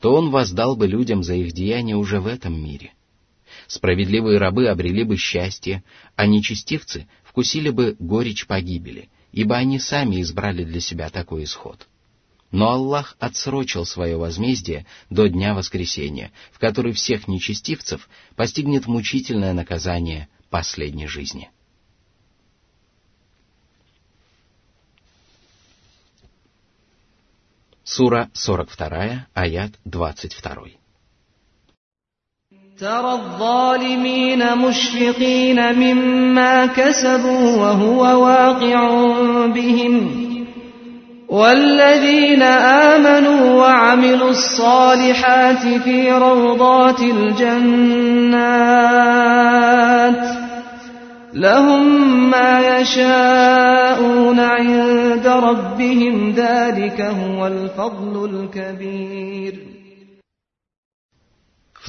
то 0.00 0.14
Он 0.14 0.30
воздал 0.30 0.76
бы 0.76 0.86
людям 0.86 1.22
за 1.22 1.34
их 1.34 1.52
деяния 1.52 1.94
уже 1.94 2.18
в 2.18 2.26
этом 2.26 2.58
мире. 2.58 2.94
Справедливые 3.66 4.38
рабы 4.38 4.68
обрели 4.68 5.04
бы 5.04 5.18
счастье, 5.18 5.84
а 6.16 6.24
нечестивцы 6.24 7.06
вкусили 7.22 7.68
бы 7.68 7.96
горечь 7.98 8.46
погибели, 8.46 9.10
ибо 9.30 9.56
они 9.56 9.78
сами 9.78 10.22
избрали 10.22 10.64
для 10.64 10.80
себя 10.80 11.10
такой 11.10 11.44
исход. 11.44 11.86
Но 12.51 12.69
Аллах 12.69 13.15
отсрочил 13.19 13.85
свое 13.85 14.15
возмездие 14.17 14.85
до 15.09 15.27
дня 15.27 15.53
воскресения, 15.53 16.31
в 16.51 16.59
который 16.59 16.93
всех 16.93 17.27
нечестивцев 17.27 18.09
постигнет 18.35 18.87
мучительное 18.87 19.53
наказание 19.53 20.29
последней 20.49 21.07
жизни. 21.07 21.51
Сура 27.83 28.29
42, 28.33 29.27
аят 29.33 29.71
22. 29.85 30.67
ترى 32.79 33.13
الظالمين 33.13 34.57
مشفقين 34.57 35.75
مما 35.75 36.65
كسبوا 36.65 37.57
وهو 37.57 38.23
واقع 38.23 38.81
بهم 39.47 40.30
والذين 41.32 42.42
آمنوا 42.92 43.54
وعملوا 43.54 44.30
الصالحات 44.30 45.66
في 45.84 46.12
روضات 46.12 47.00
الجنات 47.00 47.52
لهم 51.34 52.30
ما 52.30 52.80
يشاءون 52.80 54.40
عند 54.40 55.26
ربهم 55.26 56.32
ذلك 56.36 57.00
هو 57.00 57.46
الفضل 57.46 58.24
الكبير. 58.24 59.71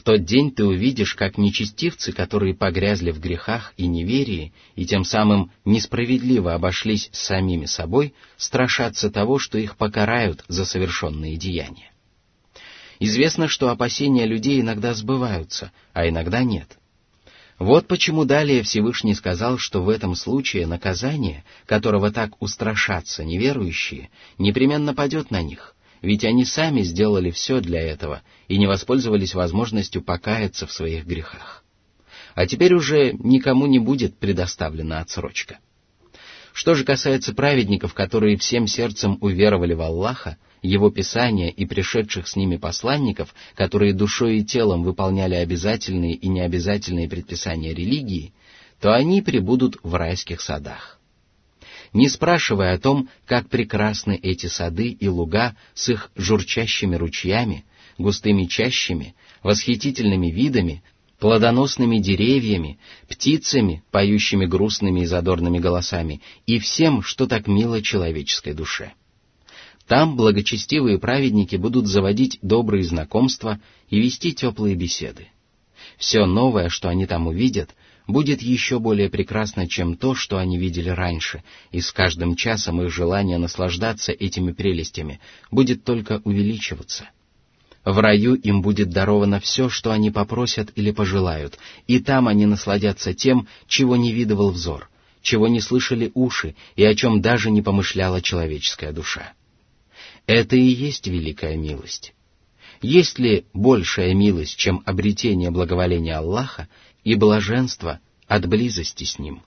Тот 0.03 0.25
день 0.25 0.51
ты 0.51 0.65
увидишь, 0.65 1.15
как 1.15 1.37
нечестивцы, 1.37 2.11
которые 2.11 2.53
погрязли 2.53 3.11
в 3.11 3.19
грехах 3.19 3.73
и 3.77 3.87
неверии, 3.87 4.53
и 4.75 4.85
тем 4.85 5.05
самым 5.05 5.51
несправедливо 5.65 6.53
обошлись 6.53 7.09
с 7.11 7.19
самими 7.19 7.65
собой, 7.65 8.13
страшатся 8.37 9.09
того, 9.09 9.39
что 9.39 9.57
их 9.57 9.77
покарают 9.77 10.43
за 10.47 10.65
совершенные 10.65 11.37
деяния. 11.37 11.91
Известно, 12.99 13.47
что 13.47 13.69
опасения 13.69 14.25
людей 14.25 14.61
иногда 14.61 14.93
сбываются, 14.93 15.71
а 15.93 16.07
иногда 16.07 16.43
нет– 16.43 16.77
вот 17.59 17.87
почему 17.87 18.25
далее 18.25 18.63
Всевышний 18.63 19.13
сказал, 19.13 19.57
что 19.57 19.83
в 19.83 19.89
этом 19.89 20.15
случае 20.15 20.65
наказание, 20.67 21.43
которого 21.65 22.11
так 22.11 22.41
устрашатся 22.41 23.23
неверующие, 23.23 24.09
непременно 24.37 24.93
падет 24.93 25.31
на 25.31 25.41
них, 25.41 25.72
ведь 26.03 26.25
они 26.25 26.43
сами 26.43 26.81
сделали 26.81 27.31
все 27.31 27.61
для 27.61 27.81
этого 27.81 28.21
и 28.49 28.57
не 28.57 28.67
воспользовались 28.67 29.33
возможностью 29.33 30.03
покаяться 30.03 30.67
в 30.67 30.71
своих 30.71 31.05
грехах. 31.05 31.63
А 32.35 32.45
теперь 32.45 32.73
уже 32.73 33.13
никому 33.13 33.67
не 33.67 33.79
будет 33.79 34.17
предоставлена 34.17 34.99
отсрочка. 34.99 35.59
Что 36.51 36.75
же 36.75 36.83
касается 36.83 37.33
праведников, 37.33 37.93
которые 37.93 38.37
всем 38.37 38.67
сердцем 38.67 39.17
уверовали 39.21 39.73
в 39.73 39.81
Аллаха, 39.81 40.37
его 40.61 40.91
Писания 40.91 41.49
и 41.49 41.65
пришедших 41.65 42.27
с 42.27 42.35
ними 42.35 42.57
посланников, 42.57 43.33
которые 43.55 43.93
душой 43.93 44.39
и 44.39 44.45
телом 44.45 44.83
выполняли 44.83 45.35
обязательные 45.35 46.13
и 46.13 46.27
необязательные 46.27 47.07
предписания 47.07 47.73
религии, 47.73 48.33
то 48.81 48.93
они 48.93 49.21
пребудут 49.21 49.77
в 49.83 49.95
райских 49.95 50.41
садах. 50.41 50.99
Не 51.93 52.09
спрашивая 52.09 52.73
о 52.73 52.79
том, 52.79 53.09
как 53.25 53.49
прекрасны 53.49 54.19
эти 54.21 54.47
сады 54.47 54.89
и 54.89 55.07
луга 55.07 55.55
с 55.75 55.89
их 55.89 56.11
журчащими 56.15 56.95
ручьями, 56.95 57.65
густыми 57.99 58.45
чащами, 58.45 59.15
восхитительными 59.43 60.27
видами, 60.31 60.83
плодоносными 61.19 61.99
деревьями, 61.99 62.79
птицами, 63.07 63.83
поющими 63.91 64.47
грустными 64.47 65.01
и 65.01 65.05
задорными 65.05 65.59
голосами, 65.59 66.21
и 66.47 66.57
всем, 66.57 67.03
что 67.03 67.27
так 67.27 67.47
мило 67.47 67.81
человеческой 67.81 68.53
душе. 68.53 68.93
Там 69.87 70.15
благочестивые 70.15 70.97
праведники 70.97 71.57
будут 71.57 71.85
заводить 71.85 72.39
добрые 72.41 72.83
знакомства 72.83 73.59
и 73.89 73.99
вести 73.99 74.33
теплые 74.33 74.75
беседы. 74.75 75.27
Все 75.97 76.25
новое, 76.25 76.69
что 76.69 76.89
они 76.89 77.05
там 77.05 77.27
увидят, 77.27 77.75
будет 78.07 78.41
еще 78.41 78.79
более 78.79 79.09
прекрасно, 79.09 79.67
чем 79.67 79.95
то, 79.95 80.15
что 80.15 80.37
они 80.37 80.57
видели 80.57 80.89
раньше, 80.89 81.43
и 81.71 81.81
с 81.81 81.91
каждым 81.91 82.35
часом 82.35 82.81
их 82.81 82.91
желание 82.91 83.37
наслаждаться 83.37 84.11
этими 84.11 84.51
прелестями 84.51 85.19
будет 85.51 85.83
только 85.83 86.21
увеличиваться. 86.23 87.09
В 87.85 87.99
раю 87.99 88.35
им 88.35 88.61
будет 88.61 88.89
даровано 88.91 89.39
все, 89.39 89.67
что 89.67 89.91
они 89.91 90.09
попросят 90.09 90.71
или 90.75 90.91
пожелают, 90.91 91.57
и 91.87 91.99
там 91.99 92.27
они 92.27 92.45
насладятся 92.45 93.13
тем, 93.13 93.47
чего 93.67 93.97
не 93.97 94.13
видывал 94.13 94.51
взор, 94.51 94.89
чего 95.21 95.47
не 95.47 95.59
слышали 95.59 96.11
уши 96.13 96.55
и 96.75 96.85
о 96.85 96.95
чем 96.95 97.21
даже 97.21 97.51
не 97.51 97.61
помышляла 97.61 98.21
человеческая 98.21 98.93
душа. 98.93 99.33
Это 100.27 100.55
и 100.55 100.61
есть 100.61 101.07
великая 101.07 101.57
милость. 101.57 102.13
Есть 102.81 103.19
ли 103.19 103.45
большая 103.53 104.13
милость, 104.13 104.57
чем 104.57 104.81
обретение 104.85 105.51
благоволения 105.51 106.17
Аллаха 106.17 106.67
и 107.04 107.14
блаженство 107.14 108.00
от 108.26 108.46
близости 108.46 109.04
с 109.04 109.18
Ним? 109.18 109.42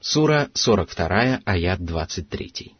Сура 0.00 0.50
42, 0.54 1.40
аят 1.44 1.80
23. 1.80 2.74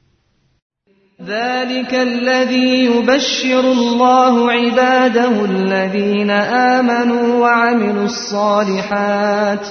ذلك 1.22 1.94
الذي 1.94 2.84
يبشر 2.84 3.60
الله 3.60 4.52
عباده 4.52 5.44
الذين 5.44 6.30
آمنوا 6.30 7.40
وعملوا 7.40 8.04
الصالحات 8.04 9.66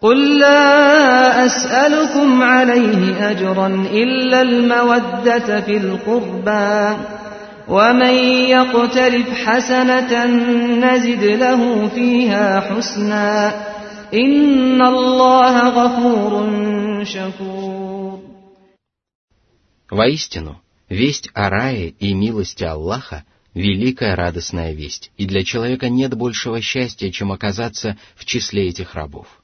قل 0.00 0.38
لا 0.38 1.46
أسألكم 1.46 2.42
عليه 2.42 3.30
أجرا 3.30 3.66
إلا 3.92 4.42
المودة 4.42 5.60
في 5.60 5.76
القربى 5.76 6.96
ومن 7.68 8.14
يقترف 8.56 9.28
حسنة 9.44 10.26
نزد 10.84 11.24
له 11.24 11.88
فيها 11.88 12.60
حسنا 12.60 13.54
إن 14.14 14.82
الله 14.82 15.68
غفور 15.68 16.32
شكور 17.04 18.20
Воистину, 19.90 20.60
весть 20.88 21.30
о 21.34 21.50
рае 21.50 21.88
и 21.88 22.14
милости 22.14 22.62
Аллаха – 22.62 23.54
великая 23.54 24.14
радостная 24.14 24.72
весть, 24.72 25.10
и 25.16 25.26
для 25.26 25.42
человека 25.42 25.88
нет 25.88 26.14
большего 26.14 26.60
счастья, 26.60 27.10
чем 27.10 27.32
оказаться 27.32 27.96
в 28.14 28.24
числе 28.24 28.68
этих 28.68 28.94
рабов – 28.94 29.40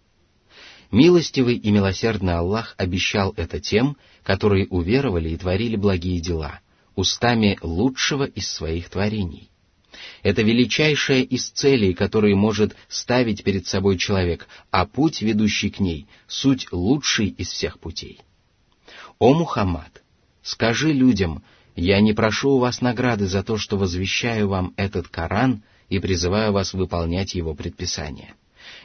Милостивый 0.91 1.57
и 1.57 1.71
милосердный 1.71 2.35
Аллах 2.35 2.75
обещал 2.79 3.35
это 3.37 3.61
тем, 3.61 3.97
которые 4.23 4.67
уверовали 4.69 5.31
и 5.31 5.37
творили 5.37 5.77
благие 5.77 6.21
дела, 6.21 6.61
устами 6.96 7.58
лучшего 7.62 8.26
из 8.26 8.50
своих 8.50 8.90
творений. 8.90 9.50
Это 10.24 10.42
величайшая 10.42 11.22
из 11.22 11.50
целей, 11.50 11.94
которые 11.94 12.36
может 12.36 12.76
ставить 12.88 13.44
перед 13.44 13.68
собой 13.68 13.98
человек, 13.98 14.48
а 14.70 14.86
путь, 14.86 15.22
ведущий 15.22 15.70
к 15.70 15.80
ней, 15.80 16.08
суть 16.28 16.72
лучший 16.72 17.28
из 17.28 17.50
всех 17.50 17.80
путей. 17.80 18.22
О 19.20 19.34
Мухаммад, 19.34 20.02
скажи 20.42 20.94
людям, 20.94 21.44
я 21.76 22.02
не 22.02 22.14
прошу 22.14 22.52
у 22.52 22.60
вас 22.60 22.82
награды 22.82 23.28
за 23.28 23.44
то, 23.44 23.58
что 23.58 23.78
возвещаю 23.78 24.50
вам 24.50 24.74
этот 24.78 25.08
Коран 25.08 25.64
и 25.90 26.00
призываю 26.00 26.52
вас 26.52 26.74
выполнять 26.74 27.36
его 27.36 27.54
предписания. 27.54 28.36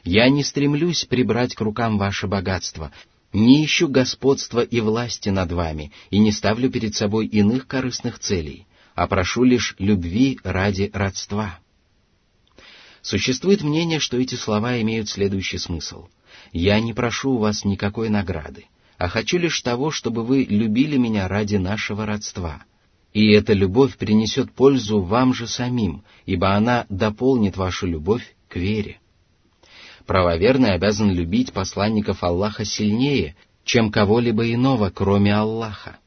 Я 0.05 0.29
не 0.29 0.45
стремлюсь 0.45 1.05
прибрать 1.05 1.55
к 1.55 1.61
рукам 1.61 1.99
ваше 1.99 2.27
богатство, 2.27 2.93
не 3.33 3.65
ищу 3.65 3.89
господства 3.89 4.61
и 4.61 4.81
власти 4.81 5.29
над 5.29 5.53
вами 5.53 5.93
и 6.11 6.19
не 6.19 6.33
ставлю 6.33 6.71
перед 6.71 6.95
собой 6.95 7.27
иных 7.27 7.67
корыстных 7.67 8.19
целей, 8.19 8.67
а 8.95 9.07
прошу 9.07 9.45
лишь 9.45 9.75
любви 9.79 10.39
ради 10.43 10.91
родства. 10.93 11.59
Существует 13.03 13.63
мнение, 13.63 14.01
что 14.01 14.17
эти 14.17 14.35
слова 14.35 14.81
имеют 14.81 15.09
следующий 15.09 15.59
смысл. 15.59 16.09
«Я 16.53 16.81
не 16.81 16.93
прошу 16.93 17.33
у 17.33 17.39
вас 17.39 17.65
никакой 17.65 18.09
награды, 18.09 18.67
а 18.99 19.09
хочу 19.09 19.39
лишь 19.39 19.61
того, 19.61 19.91
чтобы 19.91 20.25
вы 20.25 20.45
любили 20.45 20.97
меня 20.97 21.29
ради 21.29 21.57
нашего 21.57 22.05
родства. 22.05 22.65
И 23.13 23.31
эта 23.31 23.53
любовь 23.53 23.97
принесет 23.97 24.51
пользу 24.53 25.01
вам 25.01 25.35
же 25.35 25.47
самим, 25.47 26.03
ибо 26.25 26.55
она 26.55 26.87
дополнит 26.89 27.57
вашу 27.57 27.87
любовь 27.87 28.35
к 28.49 28.57
вере». 28.57 28.99
Правоверный 30.07 30.73
обязан 30.73 31.11
любить 31.11 31.53
посланников 31.53 32.23
Аллаха 32.23 32.65
сильнее, 32.65 33.35
чем 33.65 33.91
кого-либо 33.91 34.53
иного, 34.53 34.91
кроме 34.91 35.35
Аллаха. 35.35 35.99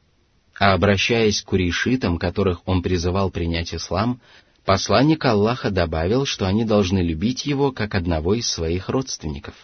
А 0.58 0.72
обращаясь 0.72 1.42
к 1.42 1.46
курейшитам, 1.46 2.18
которых 2.18 2.62
он 2.66 2.82
призывал 2.82 3.30
принять 3.30 3.74
ислам, 3.74 4.20
посланник 4.64 5.24
Аллаха 5.26 5.70
добавил, 5.70 6.24
что 6.24 6.46
они 6.46 6.64
должны 6.64 7.00
любить 7.00 7.44
его 7.44 7.72
как 7.72 7.94
одного 7.94 8.34
из 8.34 8.50
своих 8.50 8.88
родственников. 8.88 9.54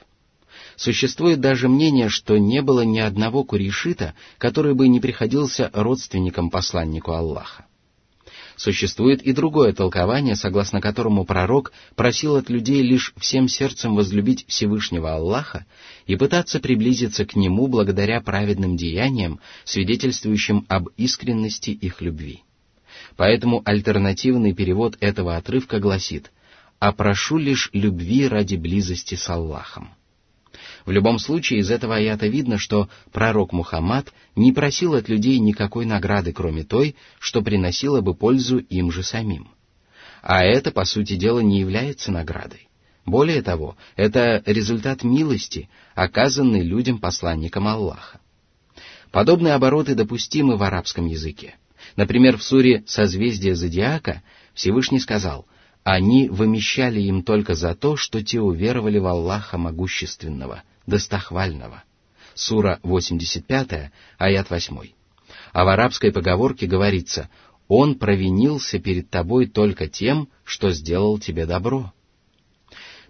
Существует 0.76 1.40
даже 1.40 1.68
мнение, 1.68 2.10
что 2.10 2.36
не 2.36 2.60
было 2.60 2.82
ни 2.82 2.98
одного 2.98 3.42
курейшита, 3.44 4.14
который 4.36 4.74
бы 4.74 4.88
не 4.88 5.00
приходился 5.00 5.70
родственником 5.72 6.50
посланнику 6.50 7.12
Аллаха. 7.12 7.64
Существует 8.56 9.22
и 9.22 9.32
другое 9.32 9.74
толкование, 9.74 10.34
согласно 10.34 10.80
которому 10.80 11.26
пророк 11.26 11.72
просил 11.94 12.36
от 12.36 12.48
людей 12.48 12.82
лишь 12.82 13.12
всем 13.18 13.48
сердцем 13.48 13.94
возлюбить 13.94 14.46
Всевышнего 14.48 15.14
Аллаха 15.14 15.66
и 16.06 16.16
пытаться 16.16 16.58
приблизиться 16.58 17.26
к 17.26 17.36
Нему 17.36 17.66
благодаря 17.66 18.22
праведным 18.22 18.78
деяниям, 18.78 19.40
свидетельствующим 19.64 20.64
об 20.68 20.88
искренности 20.96 21.70
их 21.70 22.00
любви. 22.00 22.44
Поэтому 23.16 23.60
альтернативный 23.64 24.54
перевод 24.54 24.96
этого 25.00 25.36
отрывка 25.36 25.78
гласит 25.78 26.32
«А 26.78 26.92
прошу 26.92 27.36
лишь 27.36 27.68
любви 27.74 28.26
ради 28.26 28.56
близости 28.56 29.16
с 29.16 29.28
Аллахом». 29.28 29.90
В 30.86 30.92
любом 30.92 31.18
случае, 31.18 31.58
из 31.58 31.70
этого 31.70 31.96
аята 31.96 32.28
видно, 32.28 32.58
что 32.58 32.88
пророк 33.12 33.52
Мухаммад 33.52 34.12
не 34.36 34.52
просил 34.52 34.94
от 34.94 35.08
людей 35.08 35.40
никакой 35.40 35.84
награды, 35.84 36.32
кроме 36.32 36.62
той, 36.62 36.94
что 37.18 37.42
приносило 37.42 38.00
бы 38.00 38.14
пользу 38.14 38.58
им 38.58 38.92
же 38.92 39.02
самим. 39.02 39.48
А 40.22 40.44
это, 40.44 40.70
по 40.70 40.84
сути 40.84 41.16
дела, 41.16 41.40
не 41.40 41.58
является 41.58 42.12
наградой. 42.12 42.68
Более 43.04 43.42
того, 43.42 43.76
это 43.96 44.42
результат 44.46 45.02
милости, 45.02 45.68
оказанной 45.96 46.62
людям 46.62 46.98
посланникам 46.98 47.66
Аллаха. 47.66 48.20
Подобные 49.10 49.54
обороты 49.54 49.96
допустимы 49.96 50.56
в 50.56 50.62
арабском 50.62 51.06
языке. 51.06 51.56
Например, 51.96 52.36
в 52.36 52.44
суре 52.44 52.84
«Созвездие 52.86 53.56
Зодиака» 53.56 54.22
Всевышний 54.54 55.00
сказал 55.00 55.46
«Они 55.86 56.28
вымещали 56.28 57.00
им 57.00 57.22
только 57.22 57.54
за 57.54 57.76
то, 57.76 57.96
что 57.96 58.20
те 58.20 58.40
уверовали 58.40 58.98
в 58.98 59.06
Аллаха 59.06 59.56
Могущественного, 59.56 60.64
достохвального. 60.84 61.84
Сура 62.34 62.80
85, 62.82 63.92
аят 64.18 64.50
8. 64.50 64.78
А 65.52 65.64
в 65.64 65.68
арабской 65.68 66.10
поговорке 66.10 66.66
говорится 66.66 67.30
«Он 67.68 67.94
провинился 67.94 68.80
перед 68.80 69.10
тобой 69.10 69.46
только 69.46 69.86
тем, 69.86 70.28
что 70.42 70.72
сделал 70.72 71.20
тебе 71.20 71.46
добро». 71.46 71.92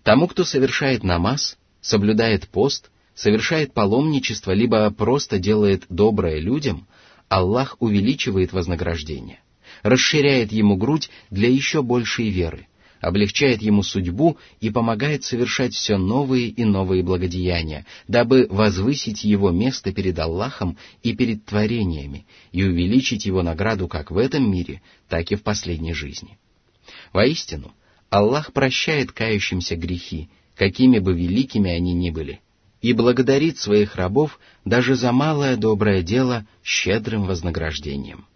Тому, 0.03 0.29
кто 0.29 0.45
совершает 0.45 1.03
намаз, 1.03 1.57
соблюдает 1.81 2.47
пост, 2.47 2.91
совершает 3.15 3.73
паломничество, 3.73 4.53
либо 4.53 4.91
просто 4.91 5.39
делает 5.39 5.87
доброе 5.89 6.41
людям, 6.41 6.87
Аллах 7.31 7.77
увеличивает 7.81 8.53
вознаграждение, 8.53 9.41
расширяет 9.87 10.51
ему 10.51 10.77
грудь 10.77 11.11
для 11.31 11.49
еще 11.49 11.81
большей 11.81 12.29
веры, 12.31 12.67
облегчает 13.01 13.63
ему 13.63 13.85
судьбу 13.85 14.37
и 14.61 14.71
помогает 14.71 15.23
совершать 15.23 15.75
все 15.75 15.97
новые 15.97 16.49
и 16.49 16.65
новые 16.65 17.05
благодеяния, 17.05 17.87
дабы 18.09 18.49
возвысить 18.51 19.23
его 19.23 19.51
место 19.51 19.93
перед 19.93 20.19
Аллахом 20.19 20.77
и 21.05 21.15
перед 21.15 21.45
творениями 21.45 22.27
и 22.51 22.65
увеличить 22.65 23.27
его 23.27 23.43
награду 23.43 23.87
как 23.87 24.11
в 24.11 24.19
этом 24.19 24.51
мире, 24.51 24.83
так 25.09 25.31
и 25.31 25.37
в 25.37 25.43
последней 25.45 25.95
жизни. 25.95 26.37
Воистину, 27.13 27.73
Аллах 28.11 28.53
прощает 28.53 29.13
кающимся 29.13 29.77
грехи, 29.77 30.29
какими 30.57 30.99
бы 30.99 31.13
великими 31.13 31.71
они 31.71 31.93
ни 31.93 32.11
были, 32.11 32.41
и 32.83 32.93
благодарит 32.93 33.59
своих 33.59 33.95
рабов 33.95 34.41
даже 34.65 34.97
за 34.97 35.13
малое 35.13 35.57
доброе 35.57 36.03
дело 36.03 36.45
щедрым 36.65 37.27
вознаграждением. 37.27 38.27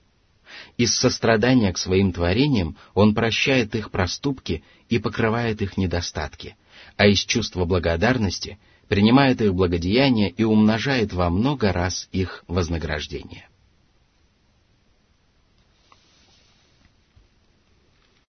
Из 0.81 0.97
сострадания 0.97 1.74
к 1.74 1.76
своим 1.76 2.11
творениям 2.11 2.74
он 2.95 3.14
прощает 3.14 3.74
их 3.74 3.91
проступки 3.91 4.64
и 4.89 4.99
покрывает 4.99 5.61
их 5.61 5.76
недостатки, 5.76 6.57
а 6.97 7.07
из 7.07 7.18
чувства 7.18 7.66
благодарности 7.66 8.59
принимает 8.89 9.43
их 9.43 9.55
благодеяния 9.55 10.28
и 10.28 10.43
умножает 10.43 11.12
во 11.12 11.28
много 11.28 11.70
раз 11.74 12.09
их 12.12 12.45
вознаграждение. 12.49 13.49